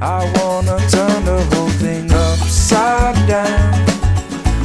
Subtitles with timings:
[0.00, 3.72] I wanna turn the whole thing upside down.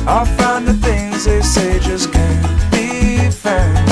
[0.05, 3.89] I'll find the things they say just can't be found.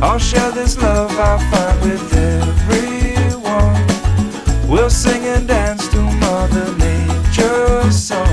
[0.00, 3.74] I'll share this love I find with everyone.
[4.68, 8.28] We'll sing and dance to Mother Nature's songs.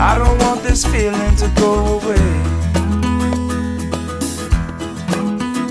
[0.00, 2.40] I don't want this feeling to go away.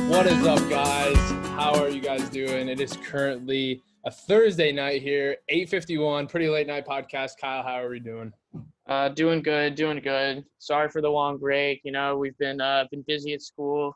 [0.08, 1.18] What is up, guys?
[1.50, 2.70] How are you guys doing?
[2.70, 7.32] It is currently a Thursday night here, 8:51, pretty late night podcast.
[7.40, 8.32] Kyle, how are we doing?
[8.88, 10.44] Uh, doing good, doing good.
[10.58, 11.82] Sorry for the long break.
[11.84, 13.96] You know, we've been uh, been busy at school,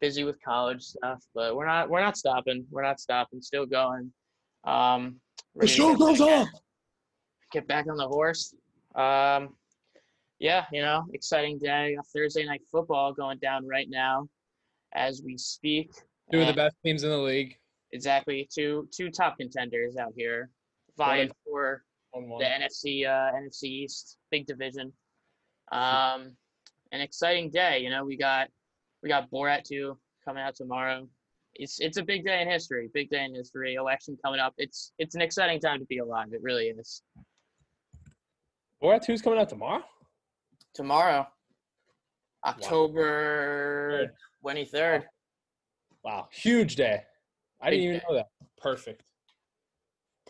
[0.00, 2.64] busy with college stuff, but we're not we're not stopping.
[2.70, 3.40] We're not stopping.
[3.42, 4.12] Still going.
[4.64, 5.20] Um,
[5.54, 6.48] The ready show get goes back- on.
[7.52, 8.54] Get back on the horse.
[8.94, 9.54] Um,
[10.38, 11.96] yeah, you know, exciting day.
[12.14, 14.26] Thursday night football going down right now,
[14.94, 15.92] as we speak.
[16.32, 17.56] Two of the best teams in the league.
[17.92, 20.50] Exactly, two two top contenders out here,
[20.96, 22.38] vying for One one.
[22.40, 24.92] the NFC uh, NFC East big division.
[25.70, 26.36] Um,
[26.90, 27.78] an exciting day.
[27.78, 28.48] You know, we got
[29.02, 31.08] we got Borat two coming out tomorrow.
[31.54, 32.90] It's it's a big day in history.
[32.92, 33.74] Big day in history.
[33.74, 34.52] Election coming up.
[34.58, 36.26] It's it's an exciting time to be alive.
[36.32, 37.02] It really is.
[38.82, 39.82] Borat 2's coming out tomorrow?
[40.74, 41.26] Tomorrow,
[42.44, 45.04] October twenty third.
[46.04, 47.02] Wow, huge day.
[47.62, 48.28] I didn't even know that.
[48.60, 49.04] Perfect.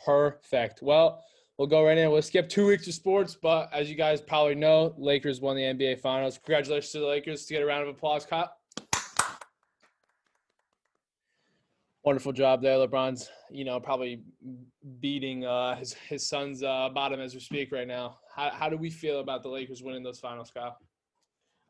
[0.04, 0.82] Perfect.
[0.82, 1.24] Well,
[1.56, 2.10] we'll go right in.
[2.10, 5.62] We'll skip two weeks of sports, but as you guys probably know, Lakers won the
[5.62, 6.38] NBA Finals.
[6.38, 7.46] Congratulations to the Lakers.
[7.46, 8.54] To get a round of applause, Kyle.
[12.04, 13.30] Wonderful job there, LeBron's.
[13.50, 14.22] You know, probably
[15.00, 18.18] beating uh, his his son's uh, bottom as we speak right now.
[18.34, 20.76] How how do we feel about the Lakers winning those finals, Kyle?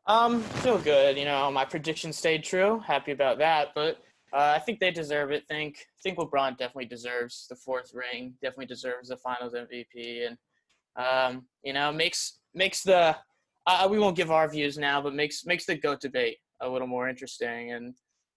[0.05, 1.17] Um, feel good.
[1.17, 2.79] You know, my prediction stayed true.
[2.79, 3.69] Happy about that.
[3.75, 4.01] But
[4.33, 5.47] uh, I think they deserve it.
[5.47, 8.33] Think think LeBron definitely deserves the fourth ring.
[8.41, 10.27] Definitely deserves the Finals MVP.
[10.27, 10.37] And
[10.95, 13.15] um, you know, makes makes the
[13.67, 16.87] uh, we won't give our views now, but makes makes the goat debate a little
[16.87, 17.73] more interesting.
[17.73, 17.93] And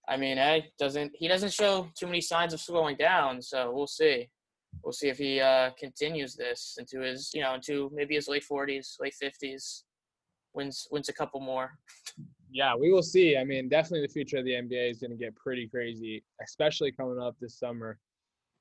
[0.07, 3.41] I mean, hey, doesn't he doesn't show too many signs of slowing down.
[3.41, 4.29] So we'll see.
[4.83, 8.43] We'll see if he uh, continues this into his, you know, into maybe his late
[8.43, 9.83] forties, late fifties
[10.53, 11.71] wins wins a couple more.
[12.57, 13.37] Yeah, we will see.
[13.37, 16.91] I mean, definitely the future of the NBA is going to get pretty crazy, especially
[16.91, 17.99] coming up this summer.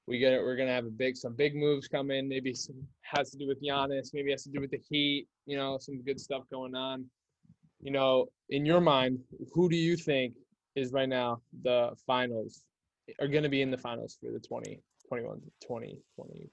[0.06, 2.28] We get we're going to have a big some big moves coming.
[2.28, 4.10] Maybe some has to do with Giannis.
[4.12, 5.28] Maybe has to do with the Heat.
[5.46, 7.06] You know, some good stuff going on.
[7.80, 9.18] You know, in your mind,
[9.54, 10.34] who do you think
[10.74, 12.64] is right now the finals
[13.18, 16.50] are going to be in the finals for the 2021 2020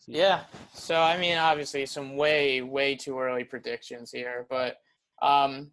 [0.00, 0.20] season?
[0.20, 0.40] Yeah.
[0.74, 4.78] So I mean, obviously, some way way too early predictions here, but
[5.22, 5.70] um,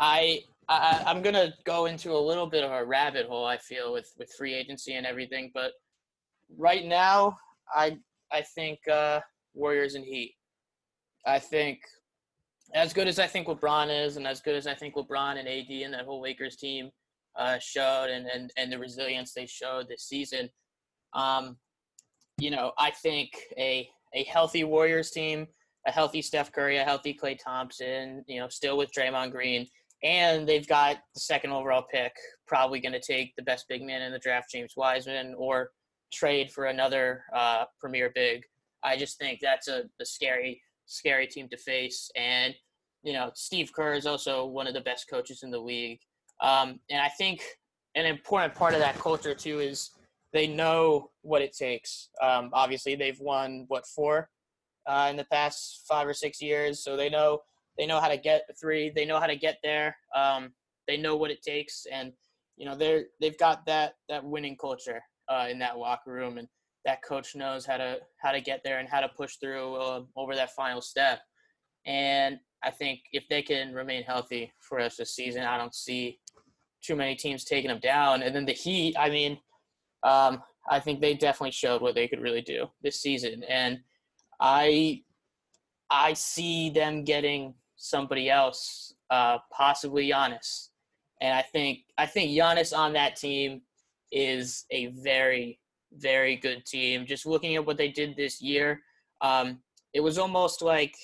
[0.00, 3.44] I, I I'm gonna go into a little bit of a rabbit hole.
[3.44, 5.72] I feel with with free agency and everything, but
[6.56, 7.36] right now,
[7.72, 7.98] I
[8.32, 9.20] I think uh,
[9.54, 10.34] Warriors and Heat.
[11.26, 11.82] I think
[12.74, 15.46] as good as I think LeBron is, and as good as I think LeBron and
[15.46, 16.90] AD and that whole Lakers team
[17.36, 20.48] uh, showed, and, and and the resilience they showed this season.
[21.12, 21.58] Um,
[22.38, 25.46] you know, I think a a healthy Warriors team,
[25.86, 29.66] a healthy Steph Curry, a healthy Klay Thompson, you know, still with Draymond Green,
[30.02, 32.12] and they've got the second overall pick,
[32.46, 35.70] probably going to take the best big man in the draft, James Wiseman, or
[36.12, 38.44] trade for another uh, premier big.
[38.82, 42.10] I just think that's a, a scary, scary team to face.
[42.16, 42.54] And,
[43.02, 46.00] you know, Steve Kerr is also one of the best coaches in the league.
[46.40, 47.42] Um, and I think
[47.94, 49.90] an important part of that culture, too, is
[50.32, 52.08] they know what it takes.
[52.22, 54.30] Um, obviously, they've won, what, four
[54.86, 56.82] uh, in the past five or six years.
[56.82, 57.40] So they know
[57.78, 58.90] they know how to get three.
[58.90, 59.96] They know how to get there.
[60.14, 60.52] Um,
[60.86, 62.12] they know what it takes, and
[62.56, 66.48] you know they're they've got that that winning culture uh, in that locker room, and
[66.84, 70.02] that coach knows how to how to get there and how to push through uh,
[70.16, 71.20] over that final step.
[71.86, 76.18] And I think if they can remain healthy for us this season, I don't see
[76.82, 78.22] too many teams taking them down.
[78.22, 79.38] And then the Heat, I mean,
[80.02, 83.80] um, I think they definitely showed what they could really do this season, and
[84.40, 85.02] I
[85.90, 90.68] I see them getting somebody else, uh, possibly Giannis,
[91.20, 93.62] and I think I think Giannis on that team
[94.12, 95.58] is a very
[95.94, 97.06] very good team.
[97.06, 98.80] Just looking at what they did this year,
[99.22, 99.58] um,
[99.94, 100.94] it was almost like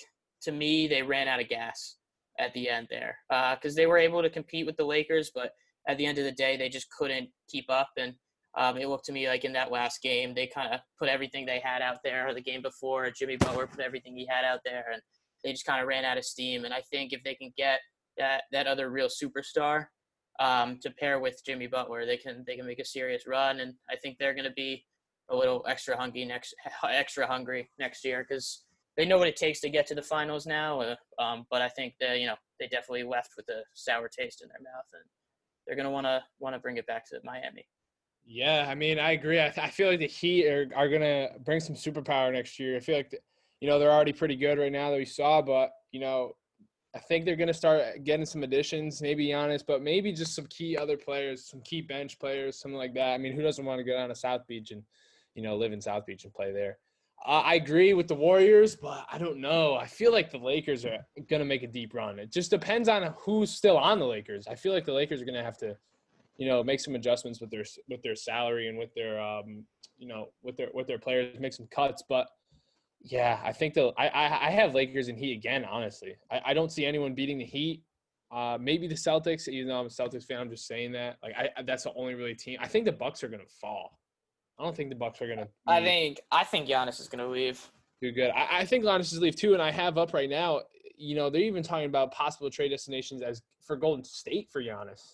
[0.43, 1.97] to me they ran out of gas
[2.39, 3.17] at the end there
[3.55, 5.53] because they were able to compete with the Lakers, but
[5.89, 8.15] at the end of the day they just couldn't keep up and.
[8.59, 11.45] Um, it looked to me like in that last game, they kind of put everything
[11.45, 12.27] they had out there.
[12.27, 15.03] Or the game before, Jimmy Butler put everything he had out there, and
[15.47, 16.65] they just kind of ran out of steam.
[16.65, 17.79] And I think if they can get
[18.19, 19.87] that that other real superstar
[20.41, 23.61] um, to pair with Jimmy Butler, they can they can make a serious run.
[23.61, 24.85] And I think they're going to be
[25.31, 26.53] a little extra hungry next
[26.91, 28.65] extra hungry next year because
[28.97, 30.81] they know what it takes to get to the finals now.
[30.81, 34.43] Uh, um, but I think that you know they definitely left with a sour taste
[34.43, 35.05] in their mouth, and
[35.67, 37.65] they're gonna want to want to bring it back to Miami.
[38.29, 39.39] Yeah, I mean, I agree.
[39.39, 42.77] I, I feel like the Heat are, are gonna bring some superpower next year.
[42.77, 43.15] I feel like,
[43.61, 46.37] you know, they're already pretty good right now that we saw, but you know,
[46.95, 49.03] I think they're gonna start getting some additions.
[49.03, 52.95] Maybe Giannis, but maybe just some key other players, some key bench players, something like
[52.95, 53.13] that.
[53.13, 54.83] I mean, who doesn't want to go down to South Beach and,
[55.35, 56.79] you know, live in South Beach and play there?
[57.27, 59.75] Uh, I agree with the Warriors, but I don't know.
[59.75, 62.19] I feel like the Lakers are gonna make a deep run.
[62.19, 64.47] It just depends on who's still on the Lakers.
[64.47, 65.77] I feel like the Lakers are gonna have to
[66.39, 69.65] you know, make some adjustments with their with their salary and with their um,
[69.99, 72.03] you know, with their with their players, make some cuts.
[72.09, 72.29] But
[73.07, 75.65] yeah, I think the I I, I have Lakers and Heat again.
[75.65, 77.83] Honestly, I, I don't see anyone beating the Heat.
[78.31, 79.49] Uh, maybe the Celtics.
[79.49, 81.17] Even though I'm a Celtics fan, I'm just saying that.
[81.23, 82.59] Like, I that's the only really team.
[82.61, 84.01] I think the Bucks are gonna fall.
[84.59, 85.49] I don't think the Bucks are gonna.
[85.67, 87.65] I think I think Giannis is gonna leave.
[88.03, 88.31] Too good.
[88.31, 90.63] I, I think Giannis is leave too, and I have up right now.
[90.99, 95.13] You know, they're even talking about possible trade destinations as for Golden State for Giannis.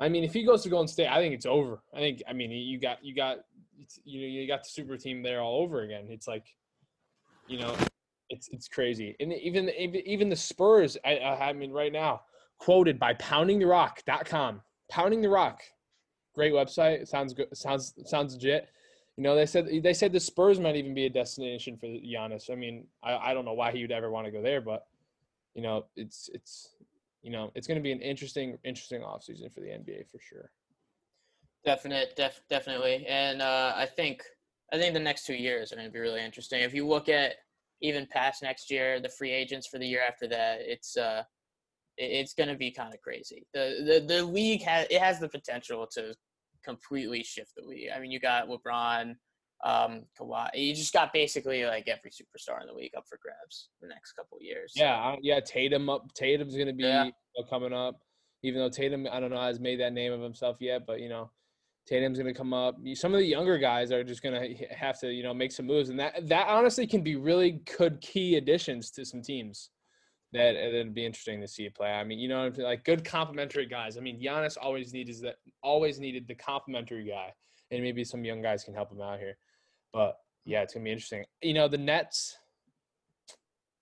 [0.00, 1.80] I mean, if he goes to Golden State, I think it's over.
[1.92, 3.38] I think, I mean, you got, you got,
[4.04, 6.06] you know, you got the super team there all over again.
[6.08, 6.54] It's like,
[7.48, 7.74] you know,
[8.30, 9.16] it's it's crazy.
[9.20, 12.22] And even even the Spurs, I, I mean, right now,
[12.58, 14.62] quoted by PoundingTheRock.com.
[14.90, 15.60] Pounding the Rock,
[16.34, 17.02] great website.
[17.02, 17.54] It sounds good.
[17.56, 18.68] Sounds sounds legit.
[19.16, 22.50] You know, they said they said the Spurs might even be a destination for Giannis.
[22.50, 24.86] I mean, I, I don't know why he would ever want to go there, but
[25.54, 26.70] you know, it's it's
[27.22, 30.50] you know, it's going to be an interesting, interesting offseason for the NBA for sure.
[31.64, 34.22] Definite, def, definitely, and uh, I think
[34.72, 36.60] I think the next two years are going to be really interesting.
[36.60, 37.36] If you look at
[37.80, 41.22] even past next year, the free agents for the year after that, it's uh,
[41.96, 43.46] it's going to be kind of crazy.
[43.54, 46.14] The, the the league has it has the potential to
[46.64, 47.90] completely shift the league.
[47.94, 49.14] I mean, you got LeBron,
[49.64, 50.50] um, Kawhi.
[50.54, 54.12] You just got basically like every superstar in the league up for grabs the next
[54.12, 54.72] couple years.
[54.76, 55.40] Yeah, yeah.
[55.40, 56.12] Tatum up.
[56.14, 57.10] Tatum's gonna be yeah.
[57.48, 58.00] coming up.
[58.44, 61.08] Even though Tatum, I don't know, has made that name of himself yet, but you
[61.08, 61.30] know,
[61.88, 62.76] Tatum's gonna come up.
[62.94, 65.88] Some of the younger guys are just gonna have to, you know, make some moves,
[65.88, 69.70] and that that honestly can be really good key additions to some teams.
[70.34, 71.88] That it'd be interesting to see play.
[71.88, 73.96] I mean, you know, like good complementary guys.
[73.96, 75.36] I mean, Giannis always needed that.
[75.62, 77.32] Always needed the complementary guy,
[77.70, 79.38] and maybe some young guys can help him out here.
[79.94, 81.24] But yeah, it's gonna be interesting.
[81.40, 82.36] You know, the Nets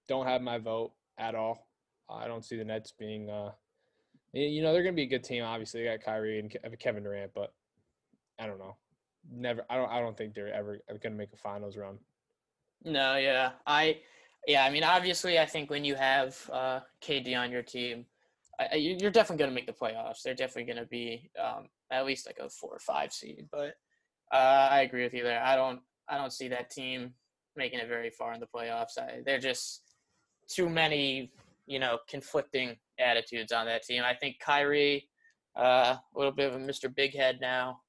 [0.07, 1.67] don't have my vote at all.
[2.09, 3.29] I don't see the Nets being.
[3.29, 3.51] Uh,
[4.33, 5.43] you know, they're gonna be a good team.
[5.43, 7.53] Obviously, they got Kyrie and Kevin Durant, but
[8.39, 8.77] I don't know.
[9.31, 9.65] Never.
[9.71, 9.91] I don't.
[9.91, 11.99] I don't think they're ever gonna make a finals run.
[12.85, 13.17] No.
[13.17, 13.53] Yeah.
[13.67, 13.99] I.
[14.47, 14.65] Yeah.
[14.65, 18.07] I mean, obviously, I think when you have uh, KD on your team,
[18.61, 20.23] I, you're definitely gonna make the playoffs.
[20.23, 23.49] They're definitely gonna be um, at least like a four or five seed.
[23.51, 23.75] But
[24.33, 25.43] uh, I agree with you there.
[25.43, 25.81] I don't.
[26.09, 27.15] I don't see that team
[27.57, 28.99] making it very far in the playoffs.
[28.99, 29.83] I, they're just
[30.49, 31.33] too many,
[31.67, 34.03] you know, conflicting attitudes on that team.
[34.05, 35.09] I think Kyrie,
[35.59, 36.95] uh, a little bit of a Mr.
[36.95, 37.81] Big Head now.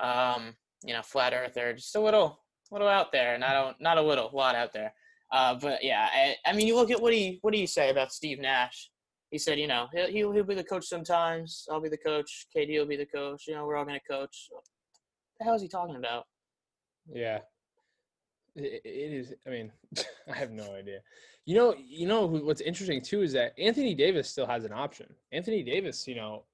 [0.00, 0.54] Um,
[0.84, 4.30] you know, flat earther, just a little, little out there, not a, not a little,
[4.30, 4.92] a lot out there.
[5.32, 7.90] Uh, but yeah, I, I mean, you look at what he, what do you say
[7.90, 8.90] about Steve Nash?
[9.30, 11.66] He said, you know, he'll, he'll, he'll be the coach sometimes.
[11.70, 12.46] I'll be the coach.
[12.56, 13.44] KD will be the coach.
[13.48, 14.48] You know, we're all going to coach.
[14.50, 14.62] What
[15.38, 16.24] the hell is he talking about?
[17.12, 17.40] Yeah,
[18.56, 19.32] it, it is.
[19.46, 19.72] I mean,
[20.32, 21.00] I have no idea.
[21.46, 25.06] You know, you know what's interesting too is that Anthony Davis still has an option.
[25.32, 26.44] Anthony Davis, you know,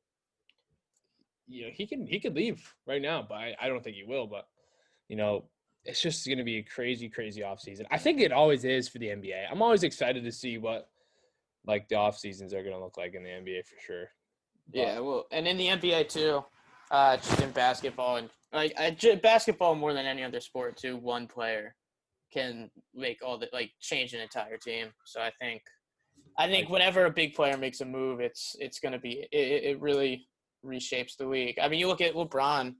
[1.50, 4.04] you know he can he could leave right now, but I, I don't think he
[4.04, 4.26] will.
[4.26, 4.46] But
[5.08, 5.44] you know,
[5.84, 7.86] it's just going to be a crazy, crazy off season.
[7.90, 9.46] I think it always is for the NBA.
[9.50, 10.88] I'm always excited to see what
[11.66, 14.08] like the off seasons are going to look like in the NBA for sure.
[14.72, 16.44] But, yeah, well, and in the NBA too,
[16.90, 20.96] uh, just in basketball and like I, basketball more than any other sport too.
[20.96, 21.74] One player
[22.32, 24.88] can make all the like change an entire team.
[25.04, 25.62] So I think,
[26.38, 29.64] I think whenever a big player makes a move, it's it's going to be it,
[29.64, 30.28] it really
[30.64, 31.58] reshapes the league.
[31.60, 32.74] I mean, you look at LeBron.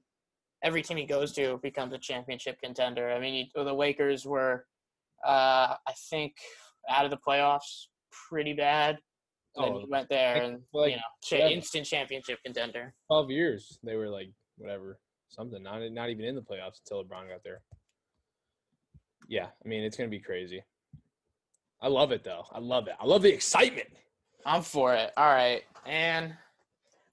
[0.63, 3.11] Every team he goes to becomes a championship contender.
[3.11, 4.67] I mean, he, the Lakers were,
[5.27, 6.35] uh, I think,
[6.89, 7.87] out of the playoffs
[8.29, 8.99] pretty bad.
[9.57, 12.95] And oh, he went there and like, you know, cha- instant championship contender.
[13.09, 15.63] Twelve years they were like whatever something.
[15.63, 17.61] Not not even in the playoffs until LeBron got there.
[19.29, 20.63] Yeah, I mean it's gonna be crazy.
[21.83, 22.45] I love it though.
[22.53, 22.95] I love it.
[23.01, 23.89] I love the excitement.
[24.47, 25.11] I'm for it.
[25.17, 26.35] All right, and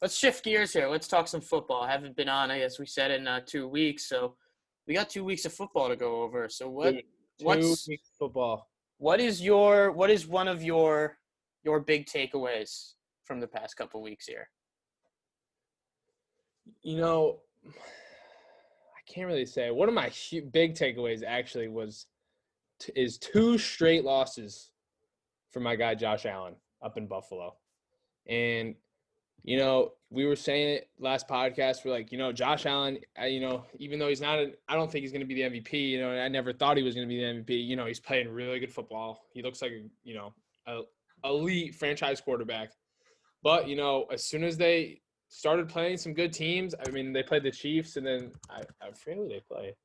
[0.02, 0.88] let's shift gears here.
[0.88, 1.84] Let's talk some football.
[1.84, 4.36] I haven't been on, I guess we said in uh, two weeks, so
[4.88, 6.50] we got two weeks of football to go over.
[6.50, 6.94] So what?
[6.94, 7.04] Dude,
[7.42, 7.88] what's
[8.18, 8.70] football?
[8.98, 9.92] What is your?
[9.92, 11.18] What is one of your
[11.64, 12.94] your big takeaways
[13.26, 14.50] from the past couple weeks here?
[16.82, 19.72] You know, I can't really say.
[19.72, 20.12] One of my
[20.52, 22.08] big takeaways actually was
[22.96, 24.70] is two straight losses
[25.52, 27.56] for my guy Josh Allen up in Buffalo,
[28.28, 28.76] and
[29.44, 31.84] you know we were saying it last podcast.
[31.84, 34.40] We're like, you know, Josh Allen, you know, even though he's not,
[34.70, 35.90] I don't think he's going to be the MVP.
[35.90, 37.66] You know, I never thought he was going to be the MVP.
[37.66, 39.26] You know, he's playing really good football.
[39.34, 40.34] He looks like a, you know,
[40.66, 40.82] a
[41.26, 42.72] elite franchise quarterback.
[43.44, 47.24] But you know, as soon as they started playing some good teams, I mean, they
[47.24, 49.76] played the Chiefs, and then I, I forget who they play.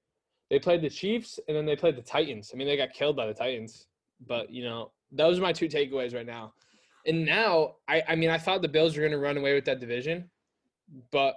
[0.50, 2.50] They played the Chiefs, and then they played the Titans.
[2.52, 3.86] I mean, they got killed by the Titans.
[4.26, 6.54] But you know, those are my two takeaways right now.
[7.06, 9.64] And now, I, I mean, I thought the Bills were going to run away with
[9.64, 10.30] that division,
[11.10, 11.34] but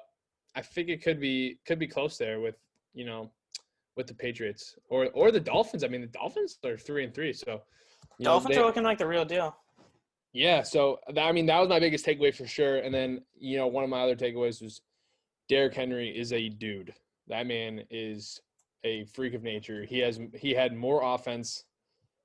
[0.56, 2.56] I think it could be could be close there with
[2.94, 3.32] you know
[3.98, 5.84] with the Patriots or or the Dolphins.
[5.84, 7.62] I mean, the Dolphins are three and three, so
[8.18, 9.56] you know, Dolphins they- are looking like the real deal.
[10.34, 12.78] yeah, so that, I mean that was my biggest takeaway for sure.
[12.78, 14.82] And then you know one of my other takeaways was
[15.50, 16.94] Derrick Henry is a dude.
[17.28, 18.40] That man is
[18.84, 19.84] a freak of nature.
[19.84, 21.66] He has he had more offense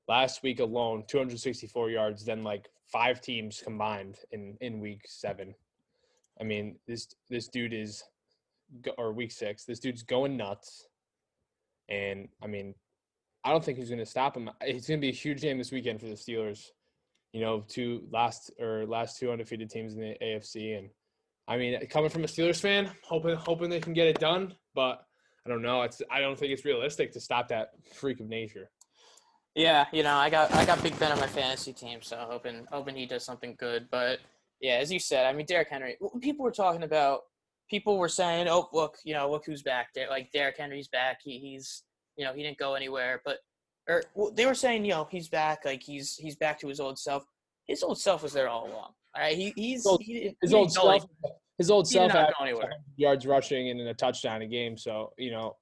[0.08, 5.54] last week alone, 264 yards than like five teams combined in in week seven.
[6.40, 8.02] I mean this this dude is
[8.98, 9.64] or week six.
[9.64, 10.86] This dude's going nuts,
[11.88, 12.74] and I mean
[13.44, 14.50] I don't think he's going to stop him.
[14.60, 16.70] It's going to be a huge game this weekend for the Steelers
[17.32, 20.78] you know, two last or last two undefeated teams in the AFC.
[20.78, 20.90] And
[21.46, 25.04] I mean, coming from a Steelers fan, hoping hoping they can get it done, but
[25.46, 25.82] I don't know.
[25.82, 28.70] It's I don't think it's realistic to stop that freak of nature.
[29.54, 32.66] Yeah, you know, I got I got Big Ben on my fantasy team, so hoping
[32.70, 33.88] hoping he does something good.
[33.90, 34.20] But
[34.60, 35.96] yeah, as you said, I mean, Derrick Henry.
[36.20, 37.22] People were talking about.
[37.68, 40.08] People were saying, "Oh, look, you know, look who's back there.
[40.08, 41.18] Like Derrick Henry's back.
[41.22, 41.82] He, he's,
[42.16, 43.38] you know, he didn't go anywhere." But
[43.88, 45.64] er, or well, they were saying, you know, he's back.
[45.64, 47.24] Like he's he's back to his old self.
[47.66, 48.92] His old self was there all along.
[49.14, 51.04] All right, he, he's old- he His he old self,
[51.58, 52.32] his old He self had
[52.96, 54.76] yards rushing and a touchdown a game.
[54.76, 55.56] So you know,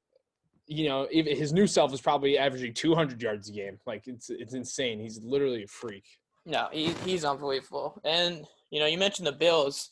[0.68, 3.78] you know, his new self is probably averaging 200 yards a game.
[3.86, 5.00] Like it's it's insane.
[5.00, 6.04] He's literally a freak.
[6.44, 8.00] No, he, he's unbelievable.
[8.04, 9.90] And, you know, you mentioned the Bills.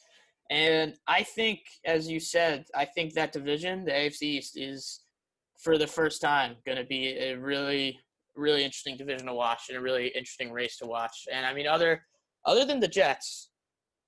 [0.50, 5.00] And I think, as you said, I think that division, the AFC East, is
[5.62, 7.98] for the first time going to be a really,
[8.36, 11.26] really interesting division to watch and a really interesting race to watch.
[11.32, 12.02] And I mean, other
[12.44, 13.50] other than the Jets,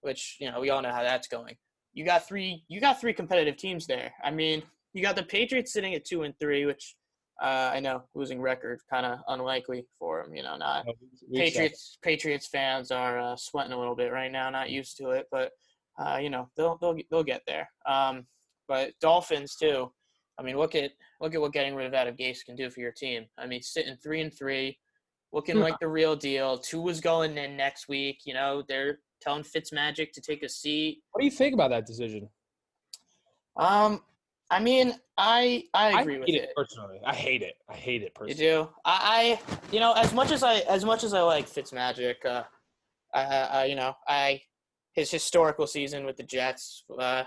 [0.03, 1.57] which you know we all know how that's going,
[1.93, 4.13] you got three you got three competitive teams there.
[4.23, 6.97] I mean, you got the Patriots sitting at two and three, which
[7.43, 10.35] uh, I know losing record kind of unlikely for them.
[10.35, 11.41] You know, not Week seven.
[11.41, 15.27] Patriots Patriots fans are uh, sweating a little bit right now, not used to it,
[15.31, 15.53] but
[15.99, 17.69] uh, you know they'll they'll they'll get there.
[17.87, 18.27] Um,
[18.67, 19.93] but Dolphins too.
[20.39, 22.81] I mean, look at look at what getting rid of Adam Gase can do for
[22.81, 23.27] your team.
[23.37, 24.79] I mean, sitting three and three,
[25.33, 26.59] looking like the real deal.
[26.59, 28.21] Two was going in next week.
[28.25, 31.03] You know, they're telling Fitzmagic to take a seat.
[31.13, 32.29] What do you think about that decision?
[33.57, 34.01] Um,
[34.51, 36.51] I mean, I I agree hate with it, it.
[36.57, 37.01] personally.
[37.05, 37.55] I hate it.
[37.69, 38.45] I hate it personally.
[38.45, 38.69] You do.
[38.85, 42.45] I, I, you know, as much as I, as much as I like Fitzmagic, uh,
[43.15, 44.41] I, I, you know, I,
[44.95, 47.25] his historical season with the Jets, uh,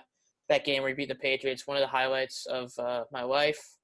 [0.50, 3.60] that game where he beat the Patriots, one of the highlights of uh, my life.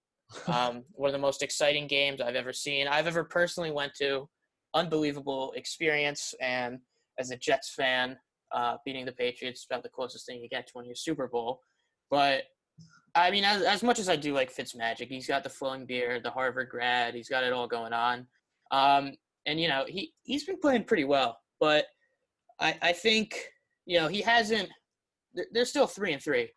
[0.48, 2.86] Um, one of the most exciting games I've ever seen.
[2.90, 4.28] I've ever personally went to.
[4.74, 6.80] Unbelievable experience, and
[7.18, 8.18] as a Jets fan,
[8.54, 11.62] uh, beating the Patriots about the closest thing you get to winning a Super Bowl.
[12.12, 12.44] But
[13.18, 15.86] I mean, as, as much as I do like Fitz Magic, he's got the flowing
[15.86, 18.28] beard, the Harvard grad, he's got it all going on.
[18.72, 19.14] Um,
[19.46, 21.86] and you know, he he's been playing pretty well, but
[22.60, 23.40] I I think
[23.86, 24.70] you know he hasn't.
[25.52, 26.50] They're, still three and three.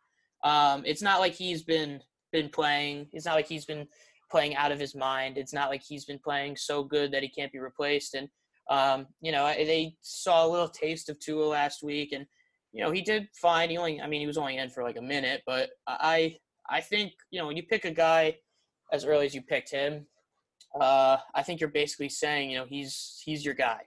[0.43, 2.01] Um, it's not like he's been
[2.33, 3.09] been playing.
[3.13, 3.87] It's not like he's been
[4.31, 5.37] playing out of his mind.
[5.37, 8.15] It's not like he's been playing so good that he can't be replaced.
[8.15, 8.29] And
[8.71, 12.25] um, you know, they saw a little taste of Tua last week, and
[12.73, 13.71] you know, he did fine.
[13.71, 16.37] He only, I mean, he was only in for like a minute, but I,
[16.71, 18.39] I think you know, when you pick a guy
[18.93, 20.07] as early as you picked him,
[20.81, 23.81] uh, I think you're basically saying, you know, he's he's your guy.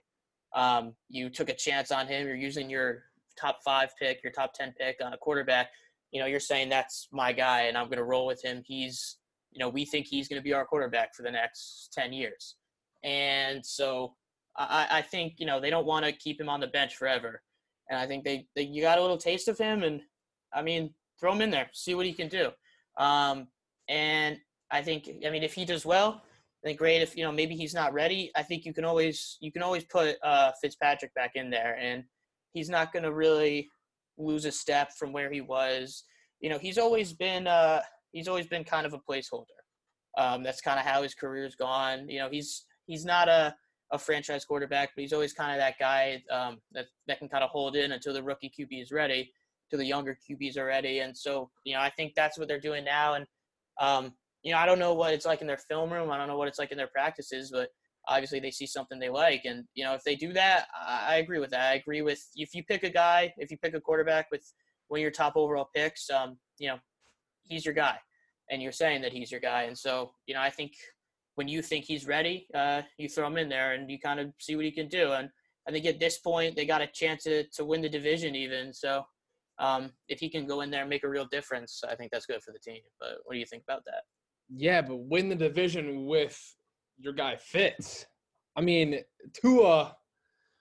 [0.54, 2.26] Um, you took a chance on him.
[2.26, 3.04] You're using your
[3.40, 5.70] top five pick, your top ten pick on a quarterback.
[6.12, 8.62] You know, you're saying that's my guy, and I'm going to roll with him.
[8.64, 9.16] He's,
[9.50, 12.56] you know, we think he's going to be our quarterback for the next ten years,
[13.02, 14.14] and so
[14.56, 17.42] I, I think you know they don't want to keep him on the bench forever,
[17.88, 20.02] and I think they, they you got a little taste of him, and
[20.52, 22.50] I mean, throw him in there, see what he can do.
[22.96, 23.48] Um,
[23.88, 24.38] and
[24.70, 26.22] I think, I mean, if he does well,
[26.64, 27.02] then great.
[27.02, 29.84] If you know maybe he's not ready, I think you can always you can always
[29.84, 32.02] put uh, Fitzpatrick back in there, and
[32.52, 33.68] he's not going to really
[34.16, 36.04] lose a step from where he was.
[36.40, 37.82] You know, he's always been uh,
[38.12, 39.44] he's always been kind of a placeholder.
[40.16, 42.08] Um, that's kind of how his career's gone.
[42.08, 43.54] You know, he's he's not a
[43.92, 47.44] a franchise quarterback, but he's always kind of that guy um, that that can kind
[47.44, 49.30] of hold in until the rookie QB is ready,
[49.70, 51.00] till the younger QBs already.
[51.00, 53.14] And so, you know, I think that's what they're doing now.
[53.14, 53.26] And
[53.80, 54.12] um,
[54.44, 56.10] you know, I don't know what it's like in their film room.
[56.10, 57.70] I don't know what it's like in their practices, but
[58.06, 59.42] obviously they see something they like.
[59.46, 61.72] And, you know, if they do that, I, I agree with that.
[61.72, 64.44] I agree with if you pick a guy, if you pick a quarterback with
[64.88, 66.76] one of your top overall picks, um, you know,
[67.42, 67.96] he's your guy.
[68.50, 69.62] And you're saying that he's your guy.
[69.62, 70.72] And so, you know, I think
[71.36, 74.30] when you think he's ready, uh, you throw him in there and you kind of
[74.38, 75.12] see what he can do.
[75.12, 75.30] And
[75.66, 78.74] I think at this point, they got a chance to, to win the division even.
[78.74, 79.04] So
[79.58, 82.26] um, if he can go in there and make a real difference, I think that's
[82.26, 82.80] good for the team.
[82.98, 84.02] But what do you think about that?
[84.48, 86.38] Yeah, but win the division with
[86.98, 88.06] your guy Fitz.
[88.56, 89.00] I mean,
[89.32, 89.96] Tua.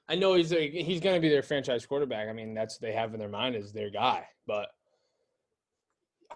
[0.10, 2.28] I know he's a, he's going to be their franchise quarterback.
[2.28, 4.26] I mean, that's what they have in their mind is their guy.
[4.46, 4.70] But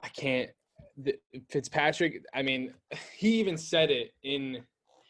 [0.02, 0.50] I can't.
[0.98, 1.16] The,
[1.50, 2.24] Fitzpatrick.
[2.34, 2.74] I mean,
[3.18, 4.64] he even said it in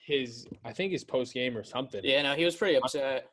[0.05, 0.47] his.
[0.65, 2.01] I think his post game or something.
[2.03, 3.27] Yeah, no, he was pretty upset.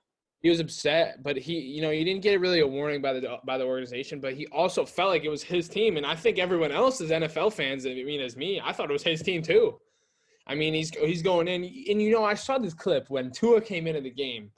[0.44, 3.38] He was upset, but he, you know, he didn't get really a warning by the
[3.46, 6.38] by the organization, but he also felt like it was his team, and I think
[6.38, 7.86] everyone else is NFL fans.
[7.86, 9.80] I mean, as me, I thought it was his team too.
[10.46, 13.62] I mean, he's he's going in, and you know, I saw this clip when Tua
[13.62, 14.50] came into the game,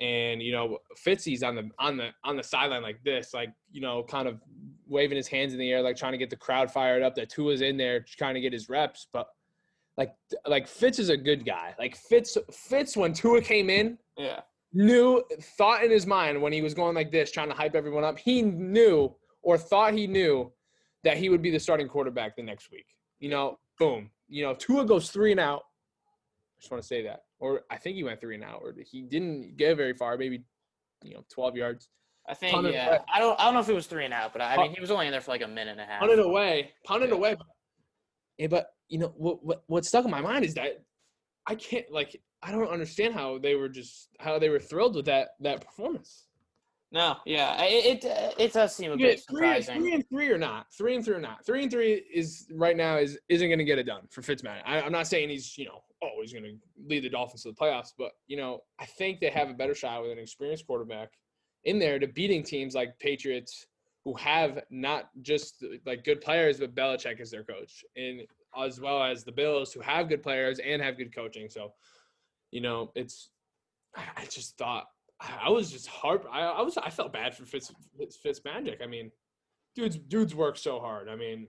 [0.00, 3.80] and you know, Fitzy's on the on the on the sideline like this, like you
[3.80, 4.40] know, kind of
[4.88, 7.14] waving his hands in the air, like trying to get the crowd fired up.
[7.14, 9.28] That Tua's in there trying to get his reps, but
[9.96, 10.12] like
[10.48, 11.76] like Fitz is a good guy.
[11.78, 14.40] Like Fitz Fitz when Tua came in, Yeah.
[14.76, 15.24] Knew
[15.58, 18.18] thought in his mind when he was going like this, trying to hype everyone up.
[18.18, 20.52] He knew or thought he knew
[21.04, 22.86] that he would be the starting quarterback the next week.
[23.18, 24.10] You know, boom.
[24.28, 25.62] You know, Tua goes three and out.
[26.58, 27.20] I just want to say that.
[27.38, 30.42] Or I think he went three and out, or he didn't get very far, maybe
[31.02, 31.88] you know, twelve yards.
[32.28, 32.88] I think Punted yeah.
[32.88, 32.98] away.
[33.12, 34.72] I don't I don't know if it was three and out, but I, I mean
[34.72, 36.00] he was only in there for like a minute and a half.
[36.00, 36.72] Punted away.
[36.84, 37.16] Punted Yeah.
[37.16, 37.36] away.
[38.38, 40.82] Yeah, but you know what, what what stuck in my mind is that
[41.46, 45.06] I can't like I don't understand how they were just how they were thrilled with
[45.06, 46.26] that that performance.
[46.92, 49.80] No, yeah, it it, it does seem a Yeah, bit three, surprising.
[49.80, 50.66] three and three or not.
[50.72, 51.44] Three and three or not.
[51.44, 54.62] Three and three is right now is isn't going to get it done for Fitzmagic.
[54.64, 56.54] I, I'm not saying he's you know oh he's going to
[56.86, 59.74] lead the Dolphins to the playoffs, but you know I think they have a better
[59.74, 61.12] shot with an experienced quarterback
[61.64, 63.66] in there to beating teams like Patriots
[64.04, 68.20] who have not just like good players but Belichick is their coach, and
[68.56, 71.50] as well as the Bills who have good players and have good coaching.
[71.50, 71.72] So
[72.56, 73.28] you know it's
[73.94, 74.86] I just thought
[75.20, 76.26] I I was just harp.
[76.32, 78.80] I, I was I felt bad for Fitz Fitz, Fitz Magic.
[78.82, 79.10] I mean,
[79.74, 81.10] dudes dudes work so hard.
[81.10, 81.48] I mean,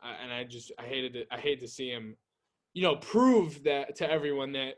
[0.00, 1.26] I, and I just I hated it.
[1.32, 2.16] I hate to see him,
[2.74, 4.74] you know, prove that to everyone that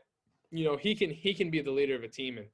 [0.49, 2.47] you know he can he can be the leader of a team and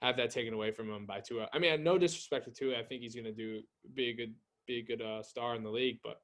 [0.00, 1.46] have that taken away from him by Tua.
[1.52, 2.78] I mean, no disrespect to Tua.
[2.78, 3.60] I think he's gonna do
[3.92, 4.34] be a good
[4.66, 6.22] be a good uh, star in the league, but.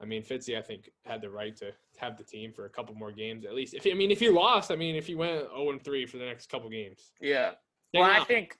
[0.00, 2.94] I mean, Fitzy, I think, had the right to have the team for a couple
[2.94, 3.74] more games at least.
[3.74, 6.16] If I mean, if he lost, I mean, if he went 0 and 3 for
[6.16, 7.52] the next couple games, Yeah.
[7.92, 8.56] then Well, I think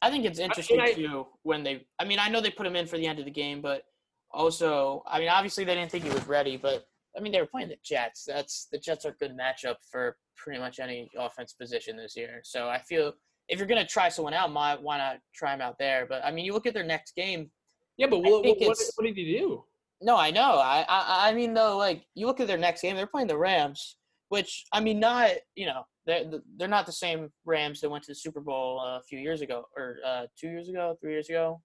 [0.00, 1.86] I think it's interesting I- too when they.
[1.98, 3.84] I mean, I know they put him in for the end of the game, but
[4.32, 7.46] also, I mean, obviously they didn't think he was ready, but I mean, they were
[7.46, 8.24] playing the Jets.
[8.24, 12.40] That's the Jets are a good matchup for pretty much any offense position this year.
[12.42, 13.12] So I feel
[13.48, 16.06] if you're gonna try someone out, why why not try him out there?
[16.06, 17.50] But I mean, you look at their next game.
[17.98, 19.64] Yeah, but what, what, what, what did he do?
[20.02, 20.58] No, I know.
[20.58, 23.38] I, I I mean though, like you look at their next game, they're playing the
[23.38, 23.96] Rams,
[24.28, 26.24] which I mean, not you know they're
[26.56, 29.64] they're not the same Rams that went to the Super Bowl a few years ago
[29.76, 31.60] or uh, two years ago, three years ago,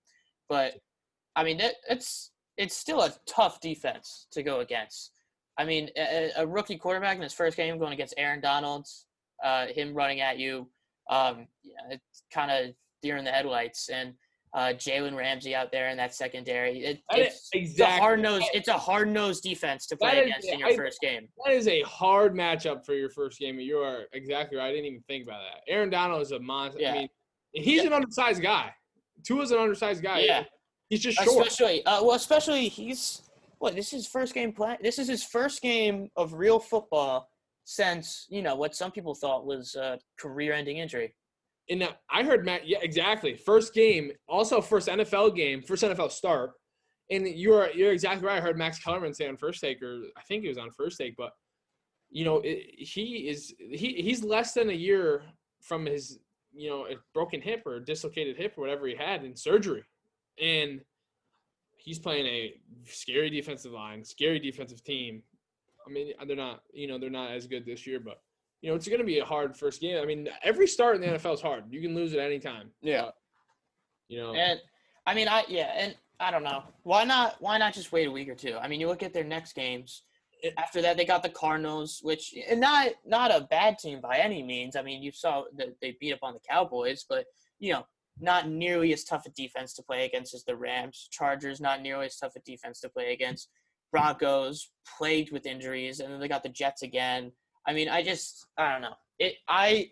[0.49, 0.75] but
[1.35, 5.11] I mean it's it's still a tough defense to go against.
[5.59, 8.87] I mean, a, a rookie quarterback in his first game going against Aaron Donald,
[9.43, 10.69] uh, him running at you,
[11.09, 14.13] um, yeah, it's kind of deer in the headlights, and
[14.57, 16.79] uh, Jalen Ramsey out there in that secondary.
[16.83, 18.41] It, it's exactly- a hard nose.
[18.55, 21.27] It's a hard nosed defense to play is- against in your I- first game.
[21.45, 23.59] That is a hard matchup for your first game.
[23.59, 24.65] You are exactly right.
[24.69, 25.61] I didn't even think about that.
[25.71, 26.81] Aaron Donald is a monster.
[26.81, 26.91] Yeah.
[26.91, 27.09] I mean,
[27.53, 27.87] he's Yeah.
[27.87, 28.71] an undersized guy.
[29.23, 30.21] Tua's an undersized guy.
[30.21, 30.43] Yeah.
[30.89, 31.45] He's just short.
[31.47, 33.21] Especially, uh, well, especially he's
[33.59, 34.77] what this is his first game play.
[34.81, 37.29] This is his first game of real football
[37.63, 41.13] since you know what some people thought was a career-ending injury.
[41.69, 42.67] And I heard Matt.
[42.67, 43.35] Yeah, exactly.
[43.35, 46.51] First game, also first NFL game, first NFL start.
[47.09, 48.37] And you're you're exactly right.
[48.37, 50.97] I heard Max Kellerman say on first take, or I think it was on first
[50.97, 51.31] take, but
[52.09, 55.23] you know it, he is he he's less than a year
[55.61, 56.19] from his
[56.53, 59.83] you know broken hip or dislocated hip or whatever he had in surgery,
[60.41, 60.81] and
[61.77, 62.53] he's playing a
[62.85, 65.23] scary defensive line, scary defensive team.
[65.85, 68.19] I mean, they're not you know they're not as good this year, but
[68.61, 70.01] you know, it's going to be a hard first game.
[70.01, 71.65] I mean, every start in the NFL is hard.
[71.69, 72.71] You can lose at any time.
[72.81, 73.03] Yeah.
[73.03, 73.15] But,
[74.09, 74.59] you know, And
[75.05, 77.35] I mean, I yeah, and I don't know why not.
[77.39, 78.57] Why not just wait a week or two?
[78.57, 80.03] I mean, you look at their next games.
[80.41, 84.17] It- After that, they got the Cardinals, which and not not a bad team by
[84.17, 84.75] any means.
[84.75, 87.25] I mean, you saw that they beat up on the Cowboys, but
[87.59, 87.85] you know,
[88.19, 91.07] not nearly as tough a defense to play against as the Rams.
[91.11, 93.49] Chargers, not nearly as tough a defense to play against.
[93.91, 97.31] Broncos plagued with injuries, and then they got the Jets again.
[97.67, 98.95] I mean, I just I don't know.
[99.19, 99.91] It I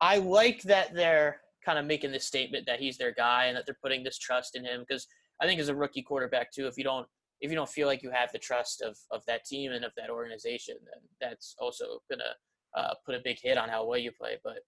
[0.00, 3.66] I like that they're kind of making this statement that he's their guy and that
[3.66, 5.06] they're putting this trust in him because
[5.40, 7.06] I think as a rookie quarterback too, if you don't
[7.40, 9.92] if you don't feel like you have the trust of of that team and of
[9.96, 12.34] that organization, then that's also gonna
[12.76, 14.38] uh, put a big hit on how well you play.
[14.42, 14.58] But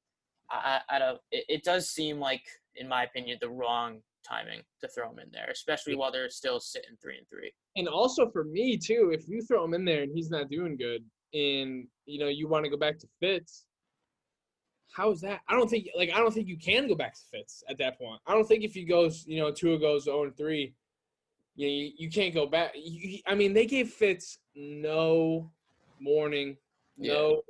[0.51, 1.21] I, I don't.
[1.31, 2.43] It, it does seem like,
[2.77, 6.61] in my opinion, the wrong timing to throw him in there, especially while they're still
[6.61, 7.53] sitting three and three.
[7.77, 10.77] And also for me too, if you throw him in there and he's not doing
[10.77, 11.05] good,
[11.35, 13.67] and you know you want to go back to Fitz,
[14.95, 15.41] how is that?
[15.49, 17.99] I don't think like I don't think you can go back to Fitz at that
[17.99, 18.21] point.
[18.27, 20.73] I don't think if he goes, you know, Tua goes zero and three,
[21.57, 22.73] you, know, you you can't go back.
[22.77, 25.51] You, I mean, they gave Fitz no
[26.01, 26.57] warning,
[26.97, 27.43] no.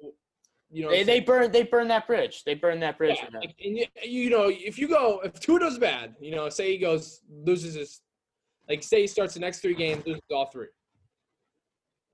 [0.70, 2.42] You know, They they burn they burn that bridge.
[2.44, 3.18] They burn that bridge.
[3.22, 6.48] yeah, like, and you, you know, if you go, if Tua does bad, you know,
[6.48, 8.00] say he goes loses his,
[8.68, 10.66] like say he starts the next three games, loses all three,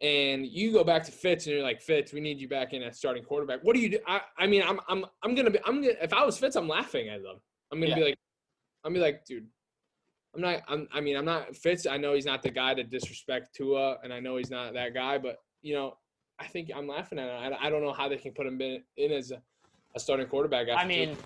[0.01, 2.83] and you go back to Fitz and you're like, Fitz, we need you back in
[2.83, 3.61] at starting quarterback.
[3.63, 3.99] What do you do?
[4.07, 6.69] I, I mean, I'm I'm I'm gonna be I'm gonna if I was Fitz, I'm
[6.69, 7.37] laughing at them.
[7.73, 8.17] I'm gonna be like,
[8.85, 9.47] I'm gonna be like, dude.
[10.35, 10.63] I'm not.
[10.69, 10.87] I'm.
[10.93, 11.87] I mean, I'm not Fitz.
[11.87, 14.95] I know he's not the guy to disrespect Tua, and I know he's not that
[14.95, 15.19] guy.
[15.19, 15.95] But you know,
[16.39, 17.33] I think I'm laughing at it.
[17.33, 19.43] I, I don't know how they can put him in, in as a,
[19.97, 20.69] a starting quarterback.
[20.69, 21.07] After I Tua.
[21.07, 21.17] mean,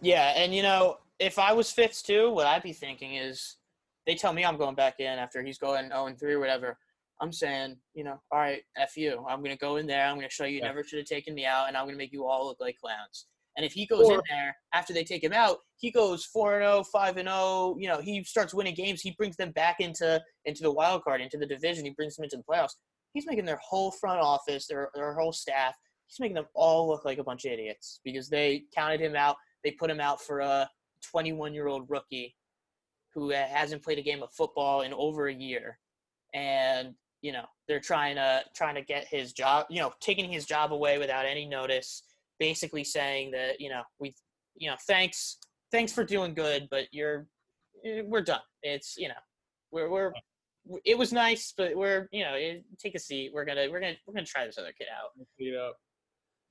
[0.00, 3.56] yeah, and you know, if I was Fitz too, what I'd be thinking is,
[4.04, 6.76] they tell me I'm going back in after he's going 0 and 3 or whatever.
[7.20, 9.24] I'm saying, you know, all right, f you.
[9.28, 10.06] I'm gonna go in there.
[10.06, 10.66] I'm gonna show you Yeah.
[10.68, 13.26] never should have taken me out, and I'm gonna make you all look like clowns.
[13.56, 16.64] And if he goes in there after they take him out, he goes four and
[16.64, 17.76] 0, 5 and 0.
[17.78, 19.02] You know, he starts winning games.
[19.02, 21.84] He brings them back into into the wild card, into the division.
[21.84, 22.76] He brings them into the playoffs.
[23.12, 25.74] He's making their whole front office, their their whole staff.
[26.06, 29.36] He's making them all look like a bunch of idiots because they counted him out.
[29.62, 30.68] They put him out for a
[31.10, 32.34] 21 year old rookie
[33.14, 35.78] who uh, hasn't played a game of football in over a year,
[36.34, 39.66] and you know they're trying to trying to get his job.
[39.70, 42.02] You know, taking his job away without any notice,
[42.38, 44.14] basically saying that you know we,
[44.56, 45.38] you know, thanks
[45.70, 47.26] thanks for doing good, but you're
[47.84, 48.40] eh, we're done.
[48.62, 49.14] It's you know
[49.70, 50.12] we're we're
[50.84, 53.32] it was nice, but we're you know eh, take a seat.
[53.32, 55.10] We're gonna we're gonna we're gonna try this other kid out.
[55.38, 55.76] Beat up.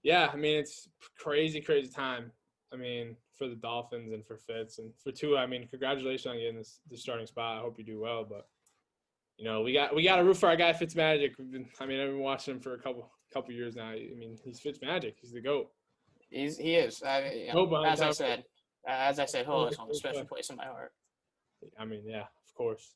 [0.03, 0.87] Yeah, I mean it's
[1.19, 2.31] crazy, crazy time.
[2.73, 5.39] I mean for the Dolphins and for Fitz and for Tua.
[5.39, 7.57] I mean congratulations on getting this the starting spot.
[7.57, 8.47] I hope you do well, but
[9.39, 11.31] you know we got we got to root for our guy Fitzmagic.
[11.39, 13.87] We've been, I mean I've been watching him for a couple couple years now.
[13.87, 15.13] I mean he's Fitzmagic.
[15.21, 15.71] He's the goat.
[16.29, 17.01] He's he is.
[17.01, 18.43] I, you know, as I said,
[18.87, 20.91] as I said, he'll always a special place in my heart.
[21.79, 22.95] I mean yeah, of course.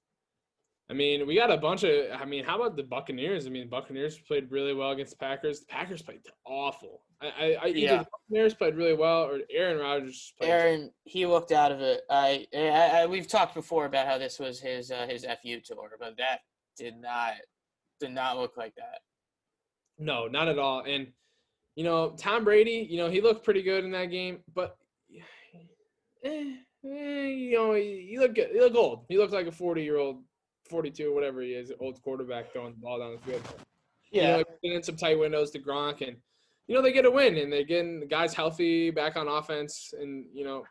[0.89, 1.91] I mean, we got a bunch of.
[2.13, 3.47] I mean, how about the Buccaneers?
[3.47, 5.61] I mean, Buccaneers played really well against the Packers.
[5.61, 7.03] The Packers played awful.
[7.37, 8.03] I, I, Yeah.
[8.29, 10.49] Buccaneers played really well or Aaron Rodgers played.
[10.49, 12.01] Aaron, he looked out of it.
[12.09, 15.91] I, I, I we've talked before about how this was his uh, his fu tour,
[15.99, 16.41] but that
[16.77, 17.33] did not
[17.99, 18.99] did not look like that.
[19.99, 20.83] No, not at all.
[20.85, 21.07] And
[21.75, 24.77] you know, Tom Brady, you know, he looked pretty good in that game, but
[26.23, 26.53] eh,
[26.85, 28.49] eh, you know, he, he looked good.
[28.51, 29.05] He looked old.
[29.09, 30.23] He looked like a forty-year-old,
[30.69, 33.41] forty-two, whatever he is, old quarterback throwing the ball down the field.
[34.11, 36.17] You know, in some tight windows to Gronk, and
[36.67, 39.93] you know they get a win, and they're getting the guys healthy, back on offense,
[39.99, 40.63] and you know.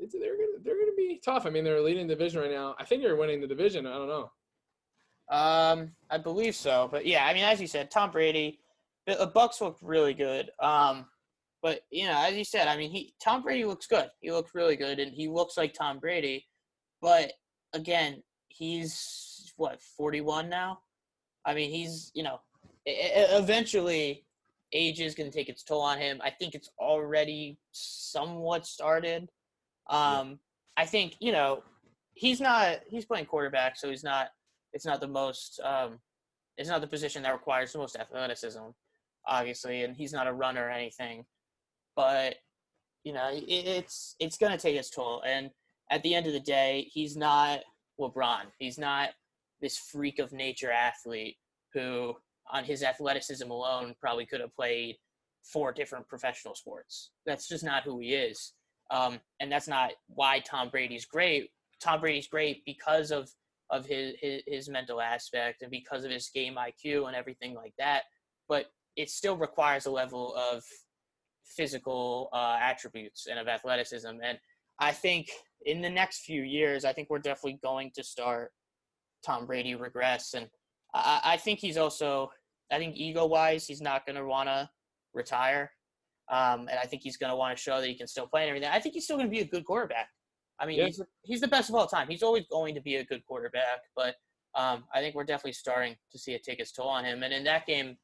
[0.00, 1.44] They're gonna they're gonna be tough.
[1.44, 2.76] I mean, they're leading the division right now.
[2.78, 3.84] I think they're winning the division.
[3.84, 4.30] I don't know.
[5.30, 8.60] Um, I believe so, but yeah, I mean, as you said, Tom Brady,
[9.06, 10.50] the, Bucks looked really good.
[10.60, 11.06] Um,
[11.62, 14.08] but you know, as you said, I mean, he Tom Brady looks good.
[14.20, 16.46] He looks really good, and he looks like Tom Brady.
[17.02, 17.32] But
[17.74, 20.78] again, he's what 41 now.
[21.44, 22.40] I mean, he's you know,
[22.86, 24.24] eventually,
[24.72, 26.20] age is going to take its toll on him.
[26.22, 29.28] I think it's already somewhat started.
[29.88, 30.38] Um,
[30.76, 31.62] I think you know,
[32.14, 34.28] he's not he's playing quarterback, so he's not
[34.72, 35.98] it's not the most um,
[36.56, 38.60] it's not the position that requires the most athleticism,
[39.26, 41.24] obviously, and he's not a runner or anything.
[41.96, 42.36] But
[43.04, 45.50] you know, it, it's it's gonna take its toll, and
[45.90, 47.60] at the end of the day, he's not
[47.98, 48.42] LeBron.
[48.58, 49.10] He's not
[49.60, 51.36] this freak of nature athlete
[51.72, 52.14] who,
[52.52, 54.96] on his athleticism alone, probably could have played
[55.44, 57.10] four different professional sports.
[57.26, 58.52] That's just not who he is,
[58.90, 61.50] um, and that's not why Tom Brady's great.
[61.80, 63.30] Tom Brady's great because of
[63.70, 67.74] of his, his his mental aspect and because of his game IQ and everything like
[67.78, 68.02] that.
[68.48, 70.64] But it still requires a level of
[71.44, 74.08] physical uh, attributes and of athleticism.
[74.22, 74.38] And
[74.78, 75.28] I think
[75.64, 78.52] in the next few years, I think we're definitely going to start
[79.24, 80.34] Tom Brady regress.
[80.34, 80.48] And
[80.94, 82.30] I, I think he's also,
[82.70, 84.68] I think ego wise, he's not going to want to
[85.14, 85.70] retire.
[86.30, 88.42] Um, and I think he's going to want to show that he can still play
[88.42, 88.68] and everything.
[88.70, 90.08] I think he's still going to be a good quarterback.
[90.60, 90.86] I mean, Yeah.
[90.86, 92.08] he's he's the best of all time.
[92.08, 94.16] He's always going to be a good quarterback, but
[94.54, 97.22] um, I think we're definitely starting to see it take its toll on him.
[97.22, 97.96] And in that game,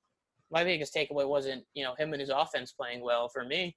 [0.51, 3.29] my biggest takeaway wasn't you know him and his offense playing well.
[3.29, 3.77] For me,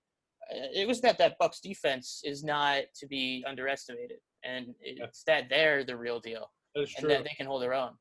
[0.51, 5.83] it was that that Bucks defense is not to be underestimated, and it's that they're
[5.83, 7.91] the real deal, That's and that they can hold their own.